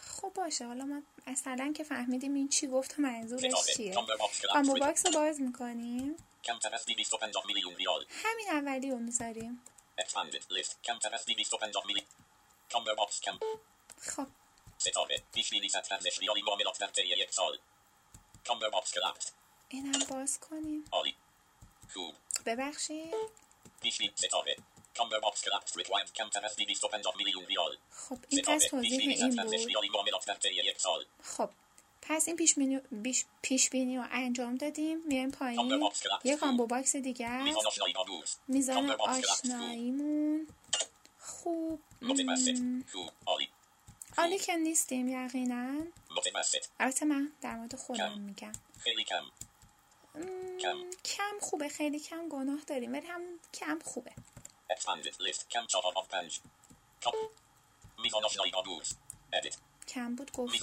خب 0.00 0.32
باشه. 0.34 0.66
حالا 0.66 0.84
ما 0.84 1.02
اصلا 1.26 1.72
که 1.76 1.84
فهمیدیم 1.84 2.34
این 2.34 2.48
چی 2.48 2.66
گفت 2.66 2.98
منظورش 2.98 3.42
چیه. 3.76 3.94
combo 4.52 4.78
box 4.78 5.06
رو 5.06 5.12
باز 5.12 5.40
می‌کنیم. 5.40 6.16
کمتر 6.44 6.74
از 6.74 6.86
250 6.86 7.46
میلیون 7.46 7.76
ریال. 7.76 8.04
همین 8.10 8.48
اولی 8.50 8.90
رو 8.90 8.98
می‌ذاریم. 8.98 9.62
Expanded 9.98 10.42
list 10.50 10.74
کمتر 10.84 11.14
از 11.14 11.26
250 11.26 11.86
میلیون 11.86 12.06
combo 12.72 12.94
box 12.94 13.20
کم 13.20 13.38
خب 14.00 14.26
ستاره 14.78 15.22
پیش 15.34 15.50
بینی 15.50 15.68
سطح 15.68 15.94
ارزش 15.94 16.18
ریالی 16.18 16.42
معاملات 16.42 16.78
در 16.78 16.86
طی 16.86 17.02
یک 17.02 17.32
سال 17.32 17.58
combo 18.46 18.70
box 18.70 18.94
collapse 18.94 19.26
اینم 19.68 19.98
باز 20.10 20.40
کنیم 20.40 20.84
عالی 20.92 21.16
خوب 21.92 22.14
ببخشید 22.46 23.14
پیش 23.82 23.98
بینی 23.98 24.12
ستاره 24.16 24.56
combo 24.96 25.20
box 25.20 25.44
collapse 25.44 25.80
required 25.80 26.12
کمتر 26.12 26.44
از 26.44 26.56
250 26.56 27.16
میلیون 27.16 27.46
ریال 27.46 27.76
خب 27.90 28.18
این 28.28 28.42
پس 28.42 28.64
توضیح 28.70 29.00
این 29.00 29.36
بود 29.36 31.08
خب 31.22 31.50
پس 32.08 32.28
این 32.28 32.36
پیش 32.36 32.54
بینی 32.54 32.80
بیش- 32.92 33.24
پیش 33.42 33.70
بینی 33.70 33.96
رو 33.96 34.04
انجام 34.10 34.54
دادیم. 34.56 34.98
میایم 35.06 35.30
پایین. 35.30 35.60
یه 36.24 36.36
combo 36.36 36.66
box 36.66 36.96
دیگه 36.96 37.42
میزان 38.48 38.86
آشناییمون. 39.54 40.46
خوب. 41.20 41.80
عالی 44.18 44.38
که 44.38 44.56
نیستیم 44.56 45.08
یقینا. 45.08 45.80
البته 46.80 47.04
من 47.04 47.32
در 47.40 47.56
مورد 47.56 47.76
خودم. 47.76 48.18
میگم. 48.20 48.52
خیلی 48.78 49.04
کم. 49.04 49.24
کم. 51.04 51.38
خوبه. 51.40 51.68
خیلی 51.68 52.00
کم 52.00 52.28
گناه 52.28 52.60
داریم 52.66 52.92
ولی 52.92 53.06
هم 53.06 53.22
کم 53.54 53.78
خوبه. 53.84 54.12
کم 59.88 60.14
بود 60.14 60.32
گفتیم. 60.32 60.60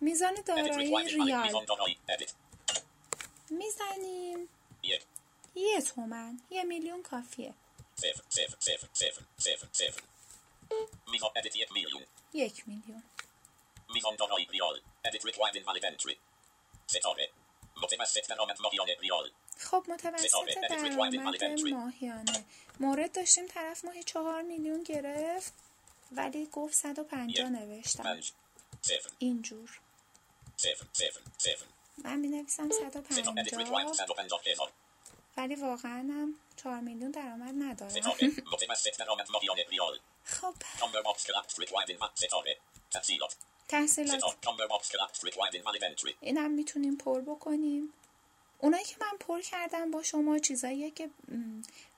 میزان 0.00 0.34
دارایی 0.46 1.08
ریال. 1.08 1.66
می‌زنیم. 3.50 4.48
یه 5.54 5.82
تومن. 5.82 6.40
یه 6.50 6.62
میلیون 6.62 7.02
کافیه. 7.02 7.54
یک 11.44 11.72
میلیون. 11.72 12.04
یک 12.32 12.68
میلیون. 12.68 13.02
میزان 13.94 14.16
دارایی 14.16 14.46
ریال. 14.50 14.80
Edit 15.06 15.20
required 15.20 15.54
invalid 15.54 15.82
entry. 15.82 16.16
ستاره. 16.86 17.30
متوسط 17.82 18.28
درآمد 18.28 18.62
ماهیانه 18.62 18.96
ریال. 19.00 19.30
خب 19.58 19.84
متوسط 19.88 20.58
درآمد. 20.70 21.14
ماهیانه. 21.70 22.44
مورد 22.80 23.12
داشتیم 23.12 23.46
طرف 23.46 23.84
ماهی 23.84 24.02
چهار 24.02 24.42
میلیون 24.42 24.82
گرفت 24.82 25.52
ولی 26.12 26.46
گفت 26.46 26.74
150 26.74 27.28
یک. 27.28 27.40
نوشتم. 27.58 28.20
اینجور. 29.18 29.80
من 32.04 32.20
می 32.20 32.28
نویسم 32.28 32.70
ستاره 32.70 33.04
edit 33.44 33.50
required 33.50 33.92
150 33.92 33.92
صد 33.92 34.10
و 34.10 34.14
پنجاه 34.14 34.40
هزار 34.46 34.72
ولی 35.36 35.54
واقعا 35.54 36.08
هم 36.12 36.34
4 36.56 36.80
میلیون 36.80 37.10
درآمد 37.10 37.54
ریال 39.70 39.98
خب. 40.24 40.54
تحصیلات. 43.68 44.22
اینم 46.20 46.50
می‌تونیم 46.50 46.96
پر 46.96 47.20
بکنیم. 47.20 47.92
اونایی 48.58 48.84
که 48.84 48.96
من 49.00 49.18
پر 49.20 49.40
کردم 49.40 49.90
با 49.90 50.02
شما 50.02 50.38
چیزاییه 50.38 50.90
که 50.90 51.10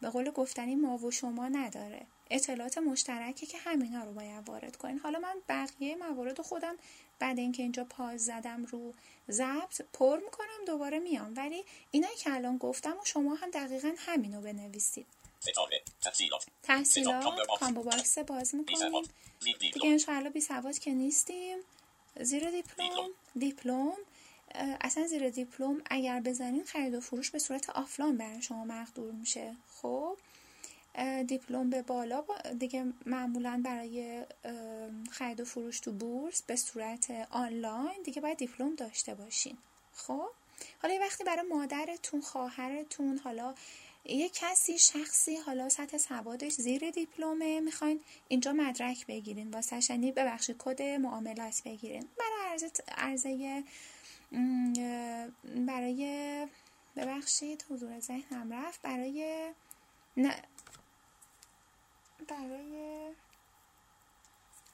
به 0.01 0.11
قول 0.11 0.31
گفتنی 0.31 0.75
ما 0.75 0.97
و 0.97 1.11
شما 1.11 1.49
نداره. 1.49 2.07
اطلاعات 2.33 2.79
مشترکی 2.79 3.47
که 3.47 3.59
همینا 3.59 4.05
رو 4.05 4.13
باید 4.13 4.49
وارد 4.49 4.77
کنین. 4.77 4.99
حالا 4.99 5.19
من 5.19 5.37
بقیه 5.49 5.97
موارد 5.97 6.41
خودم 6.41 6.77
بعد 7.19 7.39
اینکه 7.39 7.63
اینجا 7.63 7.85
پاز 7.85 8.25
زدم 8.25 8.65
رو 8.65 8.95
ضبط 9.31 9.83
پر 9.93 10.17
می‌کنم 10.17 10.65
دوباره 10.67 10.99
میام. 10.99 11.35
ولی 11.37 11.65
اینایی 11.91 12.17
که 12.17 12.35
الان 12.35 12.57
گفتم 12.57 12.93
و 12.93 13.05
شما 13.05 13.35
هم 13.35 13.51
دقیقا 13.51 13.93
همینو 13.99 14.41
بنویسید. 14.41 15.07
تحصیلات. 16.63 17.25
کامبو 17.61 17.83
باکس. 17.83 18.19
باز 18.19 18.55
می‌کنیم. 18.55 19.03
دیگه 19.61 19.87
انشاءالله 19.87 20.31
بی 20.31 20.41
سواد 20.41 20.79
که 20.79 20.91
نیستیم. 20.91 21.59
زیر 22.21 22.51
دیپلم. 22.51 23.09
دیپلم. 23.37 23.93
اصلا 24.81 25.07
زیر 25.07 25.31
دیپلم 25.31 25.83
اگر 25.91 26.21
بزنین 26.21 26.65
خرید 26.65 26.95
و 26.95 27.01
فروش 27.01 27.31
به 27.31 27.39
صورت 27.39 27.71
آفلاین 27.71 28.17
برای 28.17 28.43
شما 28.43 28.65
مقدور 28.65 29.13
میشه. 29.13 29.57
خب؟ 29.83 30.17
دیپلم 31.27 31.71
به 31.71 31.83
بالا 31.83 32.25
دیگه 32.59 32.93
معمولا 33.07 33.63
برای 33.65 34.25
خرید 35.11 35.41
و 35.41 35.45
فروش 35.45 35.81
تو 35.81 35.93
بورس 35.93 36.43
به 36.43 36.57
صورت 36.57 37.11
آنلاین 37.31 38.03
دیگه 38.05 38.21
باید 38.21 38.39
دیپلم 38.39 38.75
داشته 38.75 39.15
باشین. 39.15 39.59
خب؟ 39.95 40.29
حالا 40.83 40.95
یه 40.95 41.01
وقتی 41.01 41.25
برای 41.25 41.49
مادرتون 41.49 42.21
خواهرتون 42.21 43.19
حالا 43.19 43.55
یه 44.05 44.29
کسی 44.29 44.79
شخصی 44.79 45.37
حالا 45.37 45.69
سطح 45.69 45.99
سوادش 45.99 46.53
زیر 46.53 46.91
دیپلمه 46.91 47.61
می‌خواین 47.61 48.01
اینجا 48.29 48.53
مدرک 48.53 49.07
بگیرین 49.07 49.51
واسه 49.51 49.81
یعنی 49.91 50.13
ببخشید 50.13 50.57
کد 50.59 50.83
معاملات 50.83 51.63
بگیرین. 51.65 52.09
برای 52.19 52.53
عرضه 52.53 52.71
عرضه 52.89 53.65
برای 55.67 56.47
ببخشید 56.97 57.65
حضور 57.71 58.01
ذهنم 58.01 58.53
رفت 58.53 58.83
برای 58.83 59.53
برای 62.33 63.11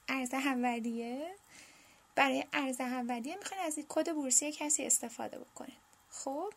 ارز 0.07 0.33
اولیه. 0.33 1.35
برای 2.15 2.45
ارز 2.53 2.81
اولیه 2.81 3.35
می‌خواین 3.35 3.63
از 3.63 3.77
این 3.77 3.85
کد 3.89 4.13
بورسی 4.13 4.51
کسی 4.51 4.85
استفاده 4.85 5.39
بکنید. 5.39 5.77
خب 6.09 6.53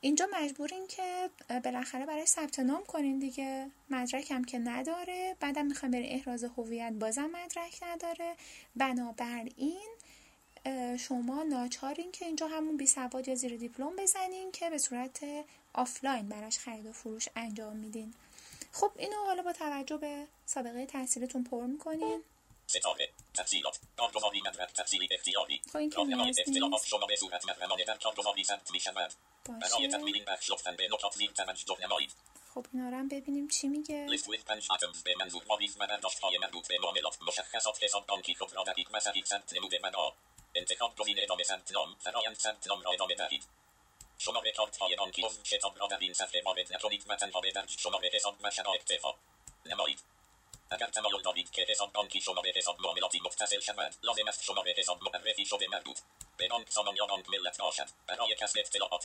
اینجا 0.00 0.28
مجبورین 0.32 0.86
که 0.86 1.30
بالاخره 1.64 2.06
برای 2.06 2.26
ثبت 2.26 2.58
نام 2.58 2.84
کنین 2.84 3.18
دیگه. 3.18 3.70
مدرک 3.90 4.30
هم 4.30 4.44
که 4.44 4.58
نداره. 4.58 5.36
بعدم 5.40 5.66
می‌خوایم 5.66 5.92
برین 5.92 6.12
احراز 6.12 6.44
هویت 6.44 6.92
بازم 6.92 7.26
مدرک 7.26 7.82
نداره. 7.82 8.36
بنابراین 8.76 9.88
شما 10.98 11.42
ناچارین 11.42 12.12
که 12.12 12.26
اینجا 12.26 12.48
همون 12.48 12.76
بی 12.76 12.86
سواد 12.86 13.28
یا 13.28 13.34
زیر 13.34 13.56
دیپلم 13.56 13.96
بزنین 13.96 14.52
که 14.52 14.70
به 14.70 14.78
صورت 14.78 15.20
آفلاین 15.72 16.28
براش 16.28 16.58
خرید 16.58 16.86
و 16.86 16.92
فروش 16.92 17.28
انجام 17.36 17.76
میدین. 17.76 18.14
خب 18.72 18.92
اینو 18.96 19.24
حالا 19.26 19.42
با 19.42 19.52
توجه 19.52 19.96
به 19.96 20.26
سابقه 20.46 20.86
تحصیلتون 20.86 21.44
پر 21.44 21.66
می‌کنین. 21.66 22.24
ستاره 22.66 23.10
تحصیلات 23.34 23.78
کارگزاری 23.96 24.40
مدرک 24.40 24.72
تحصیلی 24.72 25.08
اختیاری. 25.10 25.60
خب 25.72 26.84
شما 26.84 27.06
به 27.06 27.16
صورت 27.16 27.48
محرمانه 27.48 27.84
در 27.84 27.96
کارگزاری 27.96 28.44
ثبت 28.44 28.70
می‌شود. 28.70 29.12
برای 29.48 29.88
تکمیل 29.88 30.14
این 30.14 30.24
بخش 30.24 30.50
لطفا 30.50 30.72
به 30.72 30.88
نکات 30.92 31.14
زیر 31.14 31.30
توجه 31.30 31.76
نمایید. 31.82 32.12
خب 32.54 32.66
اینا 32.72 32.88
رو 32.88 32.96
هم 32.96 33.08
ببینیم 33.08 33.48
چی 33.48 33.68
میگه. 33.68 34.06
لیست 34.06 34.26
with 34.30 34.44
پنج 34.44 34.66
items 34.66 35.02
به 35.04 35.14
منظور 35.18 35.42
آویز 35.48 35.76
و 35.80 35.86
برداشتهای 35.86 36.38
مربوط 36.38 36.68
به 36.68 36.78
معاملات. 36.78 37.22
مشخصات 37.22 37.82
حساب 37.82 38.06
بانکی 38.06 38.34
خود 38.34 38.52
را 38.52 38.64
دقیق 38.64 38.88
و 38.92 39.00
صحیح 39.00 39.24
ثبت 39.24 39.52
نموده 39.52 39.78
منا 39.82 40.12
انتخاب 40.54 40.96
گزینه 40.96 41.22
ادامه 41.22 41.44
ثبت 41.44 41.72
نام. 41.72 41.96
فرایند 42.00 42.36
ثبت 42.36 42.66
نام 42.68 42.82
را 42.82 42.92
ادامه 42.92 43.14
دهید. 43.14 43.44
شماره 44.18 44.52
کارت 44.52 44.76
های 44.76 44.96
بانکی 44.96 45.22
عضو 45.22 45.42
کتاب 45.42 45.78
را 45.78 45.86
در 45.86 45.98
این 45.98 46.12
صفحه 46.12 46.42
وارد 46.42 46.74
نکنید 46.74 47.04
و 47.08 47.16
تنها 47.16 47.40
به 47.40 47.50
درج 47.50 47.78
شماره 47.78 48.10
حساب 48.12 48.36
و 48.42 48.50
شرایط 48.50 48.80
اکتفا 48.80 49.14
نمایید 49.66 50.02
اگر 50.70 50.86
تمایل 50.86 51.22
دارید 51.22 51.50
که 51.50 51.66
حساب 51.68 51.92
بانکی 51.92 52.20
شماره 52.20 52.52
حساب 52.56 52.80
معاملاتی 52.80 53.20
متصل 53.20 53.60
شود 53.60 53.94
لازم 54.02 54.28
است 54.28 54.42
شماره 54.42 54.74
حساب 54.78 55.02
معرفی 55.02 55.46
شده 55.46 55.68
مربوط 55.68 55.98
به 56.36 56.48
بانک 56.48 56.70
سامان 56.70 56.96
یا 56.96 57.06
بانک 57.06 57.30
ملت 57.30 57.58
باشد 57.58 57.86
برای 58.06 58.34
کسب 58.34 58.58
اطلاعات 58.58 59.04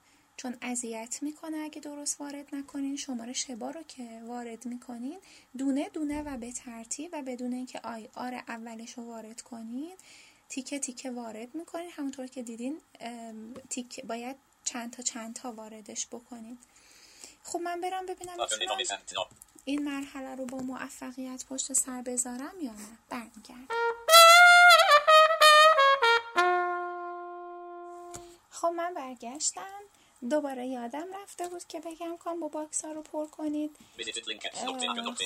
چون 0.37 0.57
اذیت 0.61 1.19
می‌کنه 1.21 1.57
اگه 1.57 1.81
درست 1.81 2.21
وارد 2.21 2.55
نکنین 2.55 2.95
شماره 2.95 3.33
شبا 3.33 3.69
رو 3.69 3.83
که 3.83 4.21
وارد 4.25 4.65
می‌کنین 4.65 5.19
دونه 5.57 5.89
دونه 5.89 6.21
و 6.21 6.37
به 6.37 6.51
ترتیب 6.51 7.09
و 7.13 7.21
بدون 7.21 7.53
اینکه 7.53 7.79
آی 7.83 8.09
آر 8.13 8.33
اولش 8.33 8.93
رو 8.97 9.03
وارد 9.03 9.41
کنین 9.41 9.95
تیکه 10.49 10.79
تیکه 10.79 11.11
وارد 11.11 11.55
می‌کنین. 11.55 11.89
همونطور 11.91 12.27
که 12.27 12.43
دیدین 12.43 12.81
تیک 13.69 14.05
باید 14.05 14.35
چند 14.63 14.91
تا 14.91 15.03
چند 15.03 15.35
تا 15.35 15.51
واردش 15.51 16.07
بکنین. 16.07 16.57
خب 17.43 17.59
من 17.59 17.81
برم 17.81 18.05
ببینم 18.05 18.37
این 19.65 19.83
مرحله 19.83 20.35
رو 20.35 20.45
با 20.45 20.57
موفقیت 20.57 21.45
پشت 21.45 21.73
سر 21.73 22.01
بذارم 22.01 22.53
یا 22.61 22.71
نه؟ 22.71 22.97
برمیگرد 23.09 23.71
خب 28.49 28.67
من 28.67 28.93
برگشتم. 28.93 29.81
دوباره 30.29 30.67
یادم 30.67 31.07
رفته 31.13 31.47
بود 31.47 31.63
که 31.63 31.79
بگم 31.79 32.17
combo 32.17 32.49
box 32.49 32.85
ها 32.85 32.91
رو 32.91 33.01
پر 33.01 33.25
کنید 33.27 33.77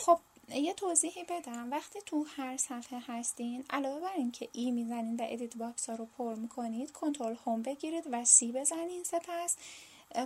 خب 0.05 0.19
یه 0.49 0.73
توضیحی 0.73 1.23
بدم 1.23 1.71
وقتی 1.71 1.99
تو 2.05 2.25
هر 2.37 2.57
صفحه 2.57 3.03
هستین 3.07 3.65
علاوه 3.69 4.01
بر 4.01 4.13
اینکه 4.15 4.49
E 4.53 4.71
می‌زنید 4.71 5.19
و 5.19 5.23
edit 5.29 5.57
box 5.57 5.89
ها 5.89 5.95
رو 5.95 6.05
پر 6.05 6.35
می‌کنید 6.35 6.91
control 6.91 7.35
home 7.45 7.61
بگیرید 7.61 8.03
و 8.11 8.25
C 8.25 8.51
بزنید 8.51 9.05
سپس 9.05 9.57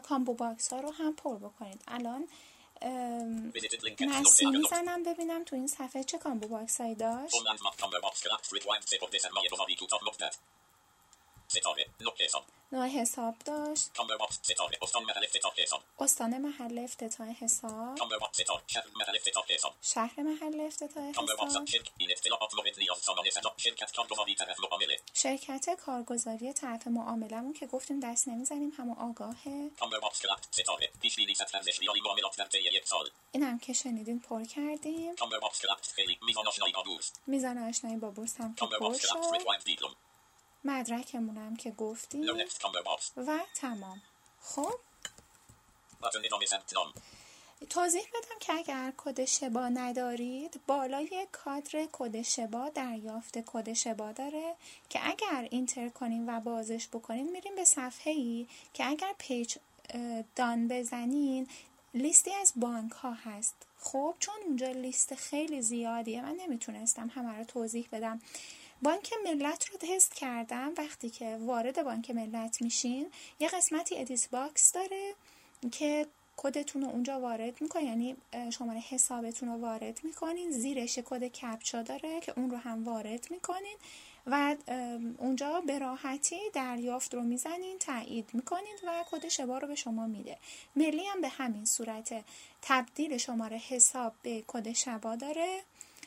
combo 0.04 0.34
box 0.34 0.74
ها 0.74 0.80
رو 0.80 0.92
هم 0.92 1.16
پر 1.16 1.38
بکنید 1.38 1.82
الان 1.88 2.28
من 4.02 4.24
C 4.24 4.46
می‌زنم 4.46 5.04
ببینم 5.04 5.44
تو 5.44 5.56
این 5.56 5.68
صفحه 5.68 6.04
چه 6.04 6.18
combo 6.18 6.48
box 6.48 6.82
هایی 6.82 6.96
داشت 6.96 7.36
نوع 12.72 12.88
حساب 12.88 13.36
داشت 13.46 13.92
استان 16.00 16.38
محل 16.38 16.80
افتتاح 16.80 17.30
حساب 17.30 17.64
شهر 19.82 20.22
محل 20.24 20.62
افتتاح 20.62 21.12
حساب 23.26 23.58
شرکت 25.14 25.70
کارگزاری 25.70 26.54
طرف 26.54 26.88
معاملمون 26.88 27.54
که 27.54 27.68
گفتیم 27.68 28.00
دست 28.00 28.28
نمی‌زنیم 28.28 28.72
همون 28.78 28.98
آگاهه 28.98 29.72
این 33.32 33.44
هم 33.44 33.60
که 33.60 33.74
شنیدین 33.74 34.20
پر 34.20 34.44
کردیم 34.44 35.16
میزان 37.28 37.58
آشنایی 37.58 37.98
با 37.98 38.10
بورس 38.10 38.42
هم 38.42 38.56
که 38.56 38.66
پر 38.66 38.98
شد 38.98 40.00
مدرکمونم 40.63 41.56
که 41.56 41.72
گفتیم 41.72 42.24
و 43.17 43.39
تمام. 43.56 44.02
خب؟ 44.41 44.74
توضیح 47.69 48.02
بدم 48.02 48.39
که 48.39 48.54
اگر 48.54 48.93
کد 48.98 49.26
شبا 49.26 49.69
ندارید 49.69 50.62
بالای 50.67 51.28
کادر 51.32 51.88
کد 51.91 52.22
شبا 52.22 52.69
دریافت 52.69 53.38
کد 53.45 53.74
شبا 53.74 54.12
داره 54.12 54.56
که 54.89 55.00
اگر 55.08 55.48
enter 55.52 55.89
کنیم 55.89 56.28
و 56.28 56.39
بازش 56.39 56.88
بکنین 56.88 57.32
میریم 57.32 57.56
به 57.56 57.65
صفحه 57.65 58.13
ای 58.13 58.48
که 58.74 58.86
اگر 58.86 59.15
page 59.18 59.58
down 60.36 60.68
بزنین 60.67 61.48
لیستی 61.93 62.34
از 62.34 62.54
بانک 62.56 62.91
ها 62.91 63.13
هست. 63.13 63.56
خب؟ 63.80 64.15
چون 64.19 64.36
اونجا 64.45 64.72
لیست 64.72 65.15
خیلی 65.15 65.62
زیادیه 65.62 66.22
من 66.22 66.36
نمی‌تونستم 66.36 67.12
همه 67.15 67.38
رو 67.38 67.43
توضیح 67.43 67.88
بدم. 67.91 68.22
بانک 68.82 69.13
ملت 69.24 69.70
رو 69.70 69.78
تست 69.78 70.13
کردم. 70.13 70.74
وقتی 70.78 71.10
که 71.10 71.38
وارد 71.42 71.84
بانک 71.84 72.10
ملت 72.10 72.62
میشین 72.62 73.12
یه 73.39 73.48
قسمتی 73.48 73.98
edit 73.98 74.28
box 74.28 74.72
داره 74.72 75.13
که 75.72 76.06
کدتون 76.38 76.82
رو 76.82 76.88
اونجا 76.88 77.20
وارد 77.20 77.62
می‌کنین. 77.62 77.88
یعنی 77.88 78.15
شماره 78.52 78.80
حسابتون 78.80 79.50
رو 79.50 79.56
وارد 79.62 80.00
می‌کنین. 80.04 80.52
زیرش 80.52 81.00
کد 81.00 81.24
captcha 81.24 81.82
داره 81.82 82.20
که 82.20 82.34
اون 82.38 82.50
رو 82.50 82.58
هم 82.58 82.86
وارد 82.86 83.32
می‌کنین. 83.32 83.78
و 84.28 84.56
اونجا 85.18 85.62
به 85.62 85.80
راحتی 85.80 86.39
دریافت 86.54 87.13
رو 87.13 87.22
می‌زنین 87.22 87.78
تایید 87.80 88.30
می‌کنین 88.34 88.76
و 88.88 89.06
کد 89.12 89.28
شبا 89.28 89.58
رو 89.58 89.68
به 89.68 89.76
شما 89.76 90.08
میده. 90.08 90.38
ملی 90.76 91.06
هم 91.06 91.22
به 91.22 91.28
همین 91.28 91.65
صورت 91.65 92.26
تبدیل 92.62 93.18
شماره 93.18 93.58
حساب 93.58 94.13
به 94.24 94.44
کد 94.48 94.72
شبا 94.74 95.15
داره 95.15 95.62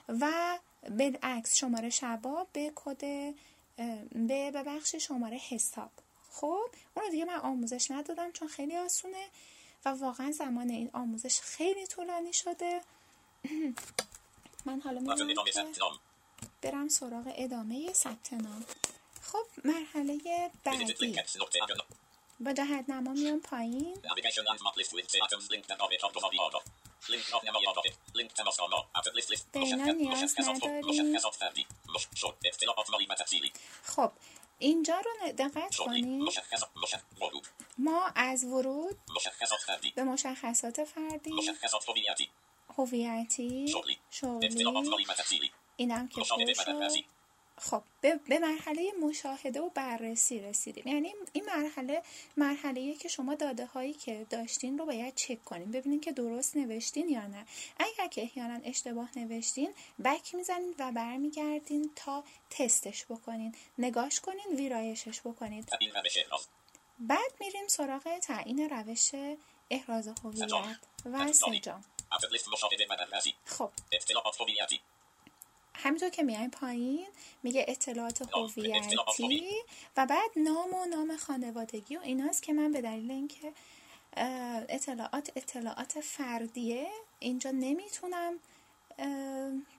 و 0.09 0.59
بالعکس 0.91 1.57
شماره 1.57 1.91
شبا 1.91 2.47
به 2.53 2.73
کد 2.75 3.01
به 4.13 4.51
بخش 4.67 4.95
شماره 4.95 5.37
حساب. 5.37 5.91
خب 6.31 6.71
اون 6.97 7.11
دیگه 7.11 7.25
من 7.25 7.37
آموزش 7.37 7.91
ندادم 7.91 8.33
چون 8.33 8.49
خیلی 8.49 8.77
آسونه 8.77 9.27
و 9.85 9.89
واقعا 9.89 10.31
زمان 10.31 10.71
این 10.71 10.91
آموزش 10.93 11.41
خیلی 11.41 11.87
طولانی 11.87 12.33
شده. 12.33 12.81
من 14.67 14.81
حالا 14.81 15.01
می‌دونم 15.01 15.73
برم 16.63 16.89
سراغ 16.89 17.33
ادامه 17.37 17.93
ثبت 17.93 18.33
نام. 18.33 18.65
خب 19.23 19.47
مرحله 19.65 20.51
بعدی. 20.65 20.95
با 22.45 22.53
جهت 22.53 22.85
نما 22.89 23.13
میام 23.13 23.41
پایین. 23.41 23.97
خب 33.83 34.13
اینجا 34.59 35.01
رو 35.01 35.33
دقت 35.33 35.77
کنید 35.77 36.23
ما 37.79 38.07
از 38.15 38.45
ورود 38.45 38.97
به 39.95 40.05
مشخصات 40.05 40.85
فردی. 40.85 41.31
هویتی. 42.77 43.69
شغلی 44.11 44.51
اینم 45.77 46.09
که 46.09 46.21
خب 47.59 47.83
به, 48.01 48.21
به 48.29 48.39
مرحله 48.39 48.93
مشاهده 49.03 49.61
و 49.61 49.69
بررسی 49.69 50.41
رسیدیم. 50.41 50.87
یعنی 50.87 51.15
این 51.33 51.45
مرحله 51.45 52.03
مرحله 52.37 52.95
که 52.95 53.09
شما 53.09 53.35
داده 53.35 53.67
هایی 53.67 53.93
که 53.93 54.27
داشتین 54.31 54.79
رو 54.79 54.87
باید 54.87 55.15
چک 55.15 55.45
کنیم 55.45 55.71
ببینین 55.71 56.01
که 56.01 56.13
درست 56.13 56.57
نوشتین 56.57 57.09
یا 57.09 57.27
نه. 57.27 57.47
اگر 57.79 58.07
که 58.07 58.23
احیانا 58.23 58.61
اشتباه 58.65 59.19
نوشتین 59.19 59.75
بک 60.05 60.35
می‌زنین 60.35 60.75
و 60.79 60.93
برمیگردین 60.93 61.91
تا 61.97 62.25
تستش 62.51 63.05
بکنین. 63.05 63.55
نگاش 63.79 64.21
کنین 64.21 64.57
ویرایشش 64.57 65.21
بکنید 65.21 65.69
بعد 66.99 67.33
میریم 67.41 67.69
سراغ 67.69 68.19
تعیین 68.19 68.71
روش 68.71 69.11
احراز 69.71 70.09
هویت 70.09 70.53
و 71.05 71.33
سجام 71.33 71.85
خب. 73.45 73.71
همینطور 75.75 76.09
که 76.09 76.23
میایم 76.23 76.51
پایین 76.51 77.07
میگه 77.43 77.65
اطلاعات 77.69 78.23
هویتی 78.35 78.97
و 79.97 80.07
بعد 80.07 80.31
نام 80.37 80.75
و 80.75 80.85
نام 80.85 81.17
خانوادگی 81.17 81.97
و 81.97 82.01
ایناست 82.01 82.43
که 82.43 82.53
من 82.53 82.73
به 82.73 82.81
دلیل 82.81 83.11
اینکه 83.11 83.53
اطلاعات 84.69 85.33
اطلاعات 85.37 86.01
فردیه 86.01 86.87
اینجا 87.19 87.51
نمی‌تونم 87.51 88.39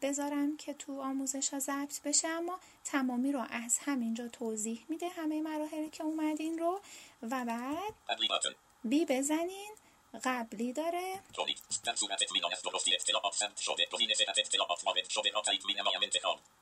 بذارم 0.02 0.58
که 0.58 0.74
تو 0.74 1.02
آموزش 1.02 1.50
ها 1.50 1.60
ضبط 1.60 2.02
بشه 2.02 2.28
اما 2.28 2.60
تمامی 2.84 3.32
رو 3.32 3.46
از 3.50 3.78
همینجا 3.82 4.28
توضیح 4.28 4.86
میده 4.90 5.10
همه 5.10 5.42
مراحلی 5.42 5.90
که 5.90 6.04
اومدین 6.04 6.60
رو. 6.60 6.82
و 7.22 7.46
بعد 7.46 7.94
بی 8.84 9.06
بزنین. 9.06 9.72
قبلی 10.24 10.74
داره؟ 10.74 11.20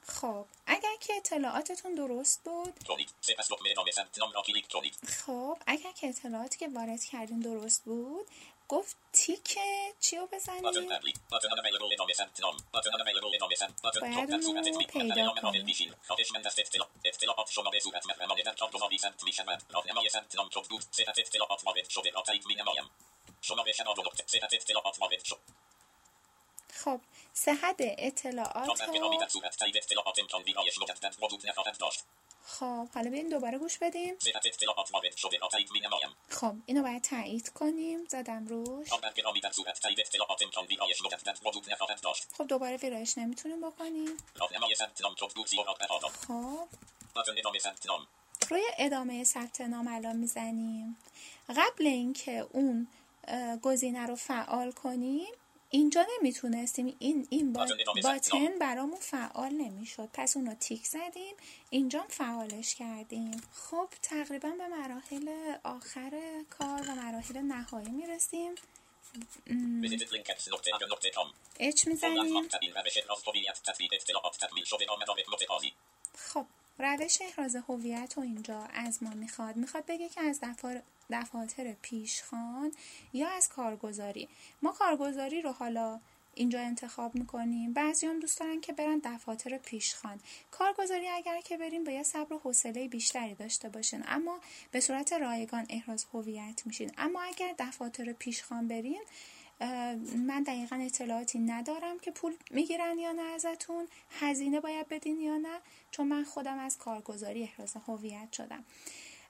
خب 0.08 0.46
اگر 0.66 0.96
که 1.00 1.14
اطلاعاتتون 1.14 1.96
درست 1.96 2.44
بود؟ 2.44 2.74
خب 5.26 5.58
اگر 5.68 5.92
که 5.92 6.08
اطلاعاتی 6.08 6.58
که 6.58 6.68
وارد 6.68 7.04
کردین 7.04 7.40
درست 7.40 7.84
بود 7.84 8.28
گفت 8.72 8.98
تیک 9.14 9.58
چی 10.00 10.18
رو 10.18 10.28
بزنید 10.28 10.62
باید 10.62 10.78
اونو 10.78 11.62
پیدا 14.94 15.34
کنید 15.34 15.72
خب 26.84 27.02
صحت 27.34 27.76
اطلاعات 27.80 28.82
خب. 32.46 32.88
حالا 32.94 33.10
بیاین 33.10 33.30
دوباره 33.30 33.58
گوش 33.58 33.78
بدیم. 33.78 34.16
خب 36.30 36.56
اینو 36.66 36.84
باید 36.84 37.02
تایید 37.02 37.50
کنیم. 37.50 38.06
زدم 38.10 38.48
روش. 38.48 38.88
خب 42.38 42.48
دوباره 42.48 42.78
ویرایش 42.78 43.18
نمی‌تونیم 43.18 43.70
بکنیم. 43.70 44.18
خب. 46.28 46.68
روی 48.50 48.62
ادامه 48.78 49.24
ثبت 49.24 49.62
نام 49.62 49.88
الان 49.88 50.16
می‌زنیم. 50.16 50.98
قبل 51.50 51.86
اینکه 51.88 52.48
اون 52.52 52.88
گزینه 53.62 54.06
رو 54.06 54.16
فعال 54.16 54.72
کنیم 54.72 55.34
اینجا 55.72 56.06
نمی‌تونستیم. 56.18 56.96
این 57.00 57.28
این 57.30 57.54
باتن 57.54 58.60
برامون 58.60 59.00
فعال 59.00 59.52
نمی‌شد. 59.54 60.10
پس 60.14 60.38
اون 60.38 60.46
رو 60.46 60.54
تیک 60.54 60.86
زدیم 60.86 61.36
اینجا 61.70 62.06
فعالش 62.10 62.76
کردیم. 62.76 63.42
خب 63.54 63.90
تقریبا 64.02 64.50
به 64.50 64.68
مراحل 64.68 65.56
آخر 65.64 66.44
کار 66.50 66.82
و 66.90 66.96
مراحل 66.96 67.38
نهایی 67.38 67.90
می‌رسیم. 67.90 68.56
اچ 71.60 71.88
می‌زنیم. 71.88 72.48
خب 76.18 76.46
روش 76.80 77.18
احراز 77.22 77.56
هویت 77.56 78.14
و 78.18 78.22
اینجا 78.22 78.64
از 78.74 79.04
ما 79.04 79.10
می‌خواد 79.10 79.56
می‌خواد 79.56 79.86
بگه 79.86 80.10
که 80.10 80.22
از 80.22 80.40
دفاتر 81.12 81.74
پیشخان 81.82 82.72
یا 83.14 83.30
از 83.30 83.50
کارگزاری. 83.50 84.30
ما 84.62 84.72
کارگزاری 84.72 85.42
رو 85.42 85.52
حالا 85.52 86.00
اینجا 86.34 86.60
انتخاب 86.60 87.16
می‌کنیم. 87.16 87.74
بعضی 87.74 88.08
هم 88.08 88.20
دوست 88.20 88.40
دارن 88.40 88.62
که 88.62 88.74
برن 88.74 89.02
دفاتر 89.04 89.58
پیشخان. 89.58 90.20
کارگزاری 90.52 91.08
اگر 91.08 91.42
که 91.42 91.58
بریم 91.58 91.84
باید 91.84 92.06
صبر 92.06 92.34
و 92.34 92.40
حوصله 92.40 92.88
بیشتری 92.88 93.36
داشته 93.36 93.70
باشین. 93.70 94.04
اما 94.08 94.40
به 94.72 94.80
صورت 94.80 95.14
رایگان 95.14 95.66
احراز 95.70 96.06
هویت 96.14 96.62
میشین. 96.66 96.92
اما 96.98 97.22
اگر 97.22 97.56
دفاتر 97.60 98.14
پیشخان 98.14 98.68
برین 98.68 99.02
من 100.28 100.44
دقیقا 100.44 100.76
اطلاعاتی 100.76 101.40
ندارم 101.40 102.00
که 102.00 102.12
پول 102.12 102.34
می‌گیرن 102.52 103.00
یا 103.00 103.12
نه 103.12 103.22
ازتون. 103.22 103.88
هزینه 104.20 104.60
باید 104.60 104.88
بدین 104.88 105.20
یا 105.20 105.38
نه؟ 105.38 105.60
چون 105.92 106.08
من 106.08 106.24
خودم 106.24 106.60
از 106.60 106.78
کارگزاری 106.78 107.44
احراز 107.44 107.74
هویت 107.88 108.32
شدم. 108.32 108.66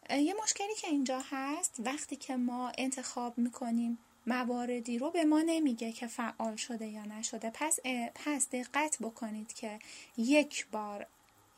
یه 0.10 0.34
مشکلی 0.44 0.76
که 0.76 0.88
اینجا 0.88 1.22
هست 1.30 1.76
وقتی 1.80 2.16
که 2.16 2.36
ما 2.36 2.72
انتخاب 2.78 3.38
می‌کنیم 3.38 3.98
مواردی 4.28 4.98
رو 4.98 5.12
به 5.12 5.24
ما 5.24 5.42
نمیگه 5.42 5.92
که 5.92 6.08
فعال 6.08 6.56
شده 6.56 6.88
یا 6.88 7.06
نشده. 7.06 7.52
پس 7.54 7.80
پس 8.16 8.50
دقت 8.50 8.98
بکنید 9.02 9.54
که 9.54 9.80
یک 10.18 10.68
بار 10.72 11.08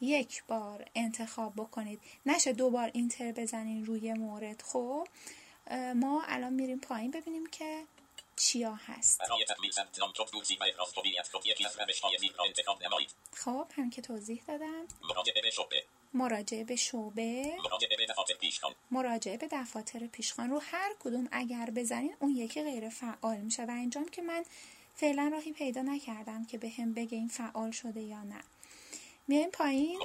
یک 0.02 0.44
بار 0.48 0.86
انتخاب 0.96 1.54
بکنید. 1.56 2.00
نشه 2.26 2.54
دوبار 2.54 2.92
اینتر 2.94 3.32
بزنین 3.32 3.86
روی 3.86 4.14
مورد 4.14 4.62
خب؟ 4.62 5.08
ما 5.96 6.24
الان 6.28 6.54
میریم 6.54 6.80
پایین 6.80 7.12
ببینیم 7.12 7.46
که 7.46 7.84
چیا 8.36 8.74
هست؟ 8.74 9.22
خب 13.34 13.68
هم 13.76 13.90
که 13.90 14.02
توضیح 14.02 14.44
دادم. 14.48 14.88
مراجعه 16.14 16.64
به 16.64 16.76
شعبه. 16.76 17.58
مراجعه 18.92 19.38
به 19.38 19.48
دفاتر 19.48 20.08
پیشخان. 20.08 20.50
رو 20.50 20.60
هر 20.60 20.96
کدوم 21.00 21.30
اگر 21.32 21.70
بزنین 21.76 22.16
اون 22.20 22.36
یکی 22.36 22.64
غیر 22.64 22.90
فعال 22.90 23.38
میشه 23.38 23.64
و 23.66 23.72
اینجام 23.72 24.10
که 24.10 24.22
من 24.22 24.46
فعلا 24.96 25.30
راهی 25.34 25.52
پیدا 25.52 25.82
نکردم 25.82 26.46
که 26.46 26.58
به 26.58 26.70
هم 26.70 26.94
بگه 26.94 27.18
این 27.18 27.28
فعال 27.28 27.72
شده 27.72 28.02
یا 28.02 28.24
نه. 28.24 28.44
میایم 29.28 29.52
پایین. 29.52 30.00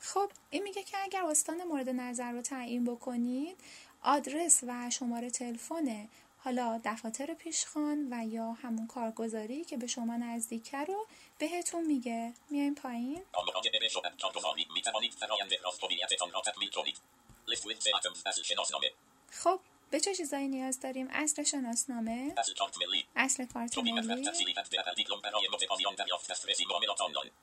خب 0.00 0.30
این 0.50 0.62
میگه 0.62 0.82
که 0.82 0.96
اگر 1.02 1.24
استان 1.24 1.64
مورد 1.64 1.88
نظر 1.88 2.32
رو 2.32 2.42
تعیین 2.42 2.84
بکنید 2.84 3.56
آدرس 4.02 4.60
و 4.66 4.90
شماره 4.90 5.30
تلفن 5.30 6.08
حالا 6.44 6.80
دفاتر 6.84 7.34
پیشخان 7.34 8.08
و 8.10 8.26
یا 8.26 8.52
همون 8.52 8.86
کارگزاری 8.86 9.64
که 9.64 9.76
به 9.76 9.86
شما 9.86 10.16
نزدیکه 10.16 10.78
رو 10.78 11.06
بهتون 11.38 11.86
میگه 11.86 12.34
میایم 12.50 12.74
پایین 12.74 13.22
خب 19.32 19.60
به 19.90 20.00
چه 20.00 20.14
چیزایی 20.14 20.48
نیاز 20.48 20.80
داریم؟ 20.80 21.08
اصل 21.10 21.42
شناسنامه؟ 21.42 22.34
اصل 23.16 23.44
کارت 23.44 23.78
ملی. 23.78 24.04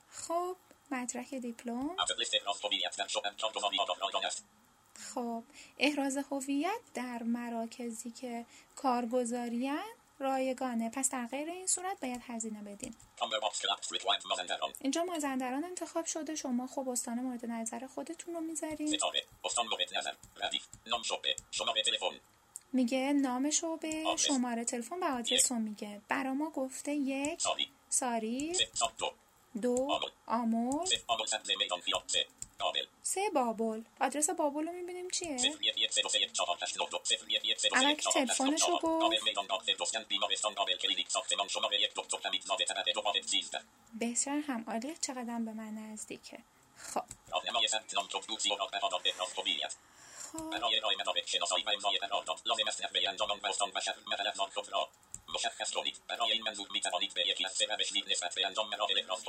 خب 0.09 0.55
مدرک 0.91 1.33
دیپلم؟ 1.33 1.95
خب 5.13 5.43
احراز 5.77 6.17
هویت 6.17 6.81
در 6.93 7.23
مراکزی 7.23 8.11
که 8.11 8.45
کارگزاریان 8.75 9.98
رایگانه. 10.19 10.89
پس 10.89 11.09
در 11.09 11.25
غیر 11.25 11.49
این 11.49 11.67
صورت 11.67 11.99
باید 11.99 12.21
هزینه 12.27 12.61
بدین 12.61 12.95
اینجا 14.81 15.03
مازندران 15.03 15.63
انتخاب 15.63 16.05
شده. 16.05 16.35
شما 16.35 16.67
خب 16.67 16.89
استان 16.89 17.19
مورد 17.19 17.45
نظر 17.45 17.87
خودتون 17.87 18.35
رو 18.35 18.41
می‌ذارین 18.41 18.89
میگه 22.73 23.13
نام 23.13 23.49
شعبه 23.49 24.15
شماره 24.17 24.65
تلفن 24.65 24.99
و 24.99 25.05
آدرس 25.05 25.51
رو 25.51 25.59
میگه. 25.59 26.01
برا 26.07 26.33
ما 26.33 26.49
گفته 26.49 26.91
یک. 26.91 27.41
ساری. 27.89 28.55
دو 29.61 29.99
آمور 30.27 30.85
سه 33.03 33.29
بابل 33.29 33.81
آدرس 33.99 34.29
بابل 34.29 34.67
رو 34.67 34.71
می‌بینیم 34.71 35.09
چیه؟ 35.09 35.37
اول 37.73 37.93
که 37.93 38.09
تلفنش 38.13 38.61
رو 38.69 38.79
گفت. 38.79 39.13
بسیار 44.01 44.37
هم 44.37 44.65
عالی 44.67 44.95
چقدر 45.01 45.23
به 45.23 45.53
من 45.53 45.73
نزدیکه. 45.73 46.37
خب. 46.77 47.03
خب 50.31 50.53
مشخص 55.35 55.71
کنید 55.71 56.01
برای 56.07 56.31
این 56.31 56.43
منظور 56.43 56.67
می 56.71 56.81
توانید 56.81 57.13
به 57.13 57.27
یکی 57.27 57.45
از 57.45 57.51
سه 57.51 57.65
روش 57.65 57.91
دید 57.91 58.11
نسبت 58.11 58.35
به 58.35 58.45
انجام 58.45 58.69
مراحل 58.69 58.99
احراز 58.99 59.23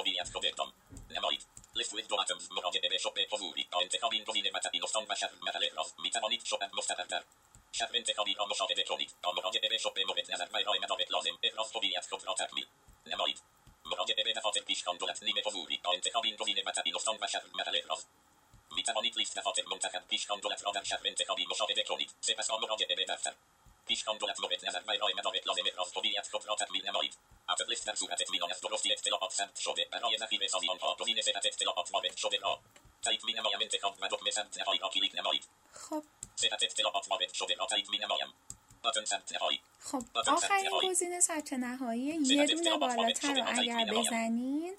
می 18.76 18.82
توانید 18.82 19.18
لیست 19.18 19.38
دفاتر 19.38 19.62
منتخب 19.70 20.08
پیشگام 20.08 20.40
دولت 20.40 20.64
را 20.64 20.72
در 20.72 20.84
شهر 20.84 21.00
انتخابی 21.04 21.46
مشاهده 21.50 21.82
کنید 21.82 22.10
سپس 22.20 22.50
با 22.50 22.58
مراجعه 22.58 22.96
به 22.96 23.04
دفتر 23.04 23.34
پیشگام 23.88 24.18
دولت 24.18 24.40
مورد 24.40 24.68
نظر 24.68 24.82
و 24.86 24.90
ارائه 24.90 25.14
مدارک 25.14 25.46
لازم 25.46 25.62
احراز 25.66 25.92
هویت 25.96 26.28
خود 26.30 26.46
را 26.48 26.56
تکمیل 26.56 26.88
نمایید 26.88 27.14
عدد 27.48 27.68
لیست 27.68 27.86
در 27.86 27.94
صورت 27.94 28.20
اطمینان 28.20 28.50
از 28.50 28.60
درستی 28.60 28.92
اطلاعات 28.92 29.32
ثبت 29.32 29.58
شده 29.58 29.86
برای 29.92 30.18
ذخیره 30.18 30.46
سازی 30.48 30.68
آنها 30.70 30.96
گزینه 31.00 31.22
صحت 31.22 31.46
اطلاعات 31.46 31.90
وارد 31.94 32.16
شده 32.16 32.38
را 32.38 32.60
تایید 33.02 33.24
می 33.24 33.32
نمایم 33.32 33.58
انتخاب 33.60 33.96
و 34.00 34.08
دکمه 34.08 34.30
ثبت 34.30 34.58
نهایی 34.58 34.80
را 34.80 34.88
کلیک 34.88 35.14
نمایید 35.14 35.44
خب 35.72 36.02
صحت 36.36 36.62
اطلاعات 36.62 37.10
وارد 37.10 37.32
شده 37.32 37.54
را 37.54 37.66
تایید 37.66 37.90
می 37.90 37.98
نمایم 37.98 38.34
خب 39.80 40.02
آخرین 40.26 40.70
گزینه 40.90 41.20
ثبت 41.20 41.52
نهایی 41.52 42.02
یه 42.02 42.46
دونه 42.46 42.76
بالاتر 42.76 43.34
رو 43.34 43.44
اگر 43.46 43.84
بزنین 43.84 44.76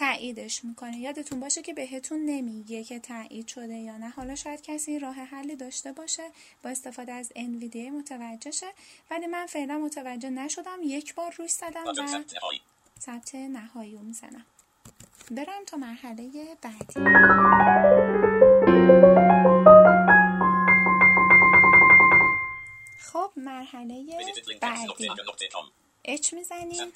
تاییدش 0.00 0.64
می‌کنه 0.64 0.98
یادتون 0.98 1.40
باشه 1.40 1.62
که 1.62 1.74
بهتون 1.74 2.24
نمیگه 2.24 2.84
که 2.84 2.98
تایید 2.98 3.46
شده 3.46 3.74
یا 3.74 3.96
نه. 3.96 4.08
حالا 4.08 4.34
شاید 4.34 4.62
کسی 4.62 4.98
راه 4.98 5.14
حلی 5.14 5.56
داشته 5.56 5.92
باشه 5.92 6.30
با 6.62 6.70
استفاده 6.70 7.12
از 7.12 7.32
NVDA 7.36 7.76
متوجه 7.76 8.50
شه. 8.50 8.66
ولی 9.10 9.26
من 9.26 9.46
فعلا 9.46 9.78
متوجه 9.78 10.30
نشدم. 10.30 10.78
یک 10.82 11.14
بار 11.14 11.34
روش 11.38 11.50
زدم 11.50 11.84
و 11.86 11.94
ثبت 13.00 13.34
نهایی. 13.34 13.92
رو 13.96 14.02
می‌زنم. 14.02 14.46
برم 15.30 15.64
تا 15.66 15.76
مرحله 15.76 16.30
بعدی. 16.62 17.00
خب 22.98 23.30
مرحله 23.36 24.04
بعدی. 24.60 25.08
H 26.04 26.34
می‌زنیم 26.34 26.92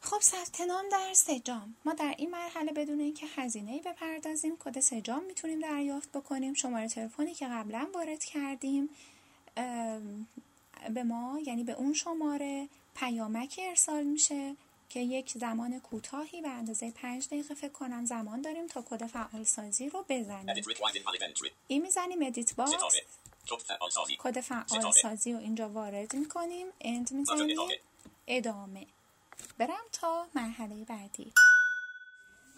خب 0.00 0.20
ثبت 0.20 0.60
نام 0.60 0.88
در 0.88 1.14
سجام. 1.14 1.76
ما 1.84 1.92
در 1.92 2.14
این 2.18 2.30
مرحله 2.30 2.72
بدون 2.72 3.00
اینکه 3.00 3.26
هزینه 3.36 3.72
ای 3.72 3.80
بپردازیم 3.80 4.56
کد 4.56 4.80
سجام 4.80 5.24
می‌تونیم 5.24 5.60
دریافت 5.60 6.12
بکنیم. 6.12 6.54
شماره 6.54 6.88
تلفنی 6.88 7.34
که 7.34 7.48
قبلا 7.48 7.88
وارد 7.94 8.24
کردیم 8.24 8.88
به 10.94 11.02
ما 11.04 11.40
یعنی 11.46 11.64
به 11.64 11.72
اون 11.72 11.94
شماره 11.94 12.68
پیامک 12.96 13.60
ارسال 13.62 14.04
میشه 14.04 14.56
که 14.88 15.00
یک 15.00 15.30
زمان 15.30 15.80
کوتاهی 15.80 16.42
به 16.42 16.48
اندازه 16.48 16.90
پنج 16.90 17.26
دقیقه 17.26 17.54
فکر 17.54 17.72
کنم 17.72 18.04
زمان 18.04 18.40
داریم 18.40 18.66
تا 18.66 18.82
کد 18.82 19.06
فعال 19.06 19.44
سازی 19.44 19.88
رو 19.88 20.04
بزنیم. 20.08 20.64
E 21.66 21.82
می‌زنیم 21.82 22.22
edit 22.22 22.54
box 22.54 22.72
کد 24.18 24.40
فعال 24.40 24.92
سازی 25.02 25.32
رو 25.32 25.38
اینجا 25.38 25.68
وارد 25.68 26.16
می‌کنیم. 26.16 26.66
end 26.80 27.12
می‌زنیم 27.12 27.58
ادامه. 28.26 28.86
برم 29.58 29.84
تا 29.92 30.26
مرحله 30.34 30.84
بعدی. 30.84 31.32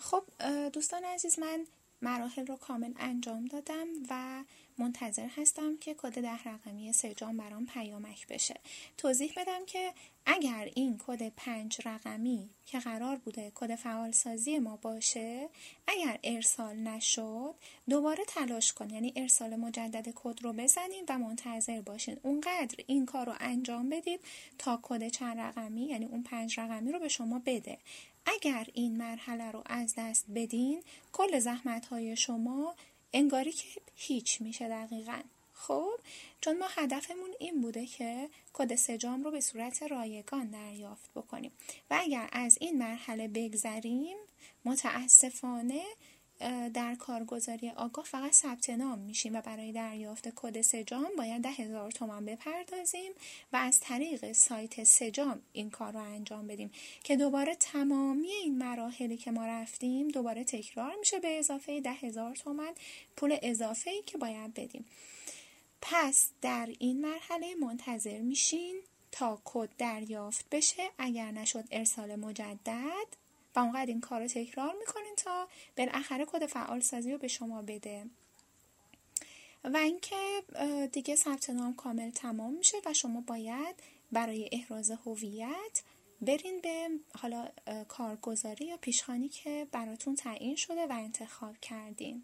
خب 0.01 0.25
دوستان 0.73 1.05
عزیز 1.05 1.39
من 1.39 1.67
مراحل 2.05 2.47
رو 2.47 2.57
کامل 2.57 2.93
انجام 2.97 3.45
دادم 3.45 3.87
و 4.11 4.45
منتظر 4.79 5.27
هستم 5.37 5.77
که 5.77 5.95
کد 5.95 6.21
ده 6.21 6.43
رقمی 6.45 6.93
سجام 6.93 7.37
برام 7.37 7.67
پیامک 7.67 8.27
بشه. 8.27 8.61
توضیح 8.99 9.33
بدم 9.37 9.65
که 9.67 9.93
اگر 10.27 10.71
این 10.75 11.01
کد 11.07 11.29
پنج 11.29 11.81
رقمی 11.85 12.51
که 12.67 12.79
قرار 12.79 13.17
بوده 13.17 13.53
کد 13.55 13.75
فعالسازی 13.75 14.59
ما 14.59 14.77
باشه 14.77 15.49
اگر 15.87 16.19
ارسال 16.25 16.77
نشد 16.77 17.55
دوباره 17.89 18.25
تلاش 18.29 18.73
کن. 18.73 18.91
یعنی 18.91 19.13
ارسال 19.17 19.57
مجدد 19.57 20.09
کد 20.15 20.43
رو 20.43 20.53
بزنید 20.53 21.05
و 21.09 21.19
منتظر 21.19 21.81
باشین. 21.81 22.17
اونقدر 22.23 22.85
این 22.87 23.07
کار 23.07 23.27
رو 23.27 23.35
انجام 23.41 23.89
بدید 23.89 24.21
تا 24.59 24.79
کد 24.83 25.09
چند 25.09 25.39
رقمی 25.39 25.87
یعنی 25.87 26.05
اون 26.05 26.23
پنج 26.23 26.61
رقمی 26.61 26.93
رو 26.93 26.99
به 26.99 27.09
شما 27.09 27.43
بده. 27.47 27.79
اگر 28.27 28.67
این 28.75 28.97
مرحله 28.97 29.51
رو 29.51 29.63
از 29.67 29.95
دست 29.99 30.25
بدین 30.35 30.83
کل 31.13 31.39
زحمت 31.39 31.87
های 31.87 32.17
شما 32.17 32.75
انگاری 33.13 33.53
که 33.53 33.81
هیچ 33.97 34.41
میشه 34.41 34.69
دقیقا. 34.69 35.21
خب 35.53 36.01
چون 36.41 36.59
ما 36.59 36.67
هدفمون 36.71 37.31
این 37.39 37.61
بوده 37.61 37.87
که 37.87 38.29
کد 38.53 38.75
سجام 38.75 39.25
رو 39.25 39.31
به 39.31 39.41
صورت 39.41 39.83
رایگان 39.83 40.51
دریافت 40.51 41.11
بکنیم. 41.15 41.53
و 41.91 41.99
اگر 42.01 42.29
از 42.33 42.59
این 42.61 42.79
مرحله 42.79 43.29
بگذریم 43.29 44.17
متاسفانه 44.65 45.83
در 46.75 46.95
کارگزاری 46.95 47.71
آگاه 47.71 48.05
فقط 48.05 48.33
ثبت 48.33 48.71
نام 48.71 48.99
میشیم 48.99 49.37
و 49.37 49.41
برای 49.41 49.73
دریافت 49.73 50.29
کد 50.37 50.61
سجام 50.61 51.09
باید 51.19 51.43
ده 51.43 51.49
هزار 51.49 51.91
تومن 51.91 52.25
بپردازیم 52.25 53.13
و 53.53 53.57
از 53.57 53.81
طریق 53.81 54.33
سایت 54.33 54.85
سجام 54.85 55.41
این 55.53 55.71
کار 55.71 55.93
رو 55.93 56.01
انجام 56.01 56.47
بدیم 56.47 56.71
که 57.05 57.17
دوباره 57.17 57.55
تمامی 57.55 58.29
این 58.29 58.59
مراحلی 58.59 59.17
که 59.17 59.31
ما 59.31 59.47
رفتیم 59.47 60.09
دوباره 60.09 60.45
تکرار 60.45 60.95
میشه 60.99 61.19
به 61.19 61.39
اضافه 61.39 61.81
ده 61.81 61.93
هزار 61.93 62.37
تومن 62.37 62.73
پول 63.17 63.37
اضافه 63.43 63.91
ای 63.91 64.03
که 64.03 64.19
باید 64.19 64.55
بدیم. 64.55 64.85
پس 65.83 66.31
در 66.43 66.69
این 66.79 67.01
مرحله 67.01 67.55
منتظر 67.55 68.21
میشین 68.21 68.81
تا 69.13 69.39
کد 69.45 69.69
دریافت 69.79 70.47
بشه. 70.51 70.91
اگر 70.99 71.31
نشد 71.31 71.65
ارسال 71.71 72.17
مجدد 72.17 73.24
و 73.57 73.59
اونقدر 73.61 73.87
این 73.87 74.01
کار 74.01 74.21
رو 74.21 74.27
تکرار 74.27 74.75
می‌کنین 74.79 75.15
تا 75.17 75.49
بالاخره 75.77 76.25
کد 76.25 76.47
فعال 76.47 76.81
سازی 76.81 77.13
رو 77.13 77.19
به 77.19 77.29
شما 77.29 77.63
بده. 77.63 78.07
و 79.65 79.77
اینکه 79.77 80.43
دیگه 80.93 81.17
ثبت 81.17 81.51
نام 81.51 81.75
کامل 81.77 82.11
تمام 82.11 82.55
میشه 82.55 82.77
و 82.87 82.93
شما 82.93 83.21
باید 83.21 83.77
برای 84.13 84.49
احراز 84.53 84.91
هویت 84.91 85.83
برین 86.21 86.61
به 86.61 86.89
حالا 87.19 87.49
کارگزاری 87.89 88.65
یا 88.65 88.77
پیشخانی 88.77 89.29
که 89.29 89.67
براتون 89.73 90.15
تعیین 90.15 90.57
شده 90.57 90.87
و 90.87 90.93
انتخاب 90.93 91.61
کردین. 91.61 92.23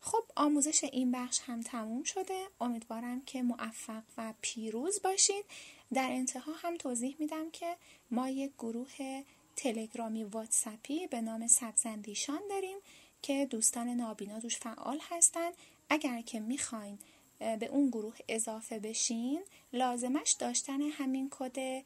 خب 0.00 0.24
آموزش 0.36 0.84
این 0.84 1.12
بخش 1.12 1.40
هم 1.40 1.60
تموم 1.60 2.02
شده. 2.02 2.46
امیدوارم 2.60 3.20
که 3.24 3.42
موفق 3.42 4.02
و 4.16 4.34
پیروز 4.40 5.02
باشید 5.02 5.44
در 5.92 6.10
انتها 6.10 6.52
هم 6.52 6.76
توضیح 6.76 7.16
میدم 7.18 7.50
که 7.50 7.76
ما 8.10 8.28
یک 8.28 8.52
گروه 8.58 9.22
تلگرامی 9.58 10.24
واتسپی 10.24 11.06
به 11.06 11.20
نام 11.20 11.46
سبزندیشان 11.46 12.40
داریم 12.50 12.76
که 13.22 13.46
دوستان 13.46 13.88
نابینا 13.88 14.38
دوش 14.38 14.56
فعال 14.56 15.00
هستن. 15.10 15.50
اگر 15.90 16.20
که 16.20 16.40
می‌خواین 16.40 16.98
به 17.38 17.66
اون 17.66 17.88
گروه 17.88 18.16
اضافه 18.28 18.78
بشین 18.78 19.42
لازمش 19.72 20.32
داشتن 20.32 20.80
همین 20.82 21.28
کد 21.30 21.84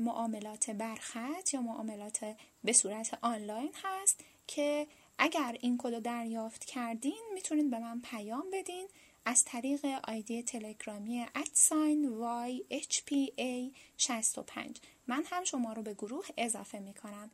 معاملات 0.00 0.70
برخط 0.70 1.54
یا 1.54 1.60
معاملات 1.60 2.36
به 2.64 2.72
صورت 2.72 3.18
آنلاین 3.22 3.70
هست 3.84 4.20
که 4.46 4.86
اگر 5.18 5.56
این 5.60 5.78
کد 5.78 5.94
رو 5.94 6.00
دریافت 6.00 6.64
کردین 6.64 7.22
می‌تونید 7.34 7.70
به 7.70 7.78
من 7.78 8.00
پیام 8.00 8.44
بدین. 8.52 8.88
از 9.24 9.44
طریق 9.44 9.86
آیدی 10.04 10.42
تلگرامی 10.42 11.26
ادساین 11.34 12.20
YHPA 12.70 13.76
65 13.96 14.80
من 15.06 15.22
هم 15.26 15.44
شما 15.44 15.72
رو 15.72 15.82
به 15.82 15.94
گروه 15.94 16.26
اضافه 16.38 16.78
می‌کنم. 16.78 17.30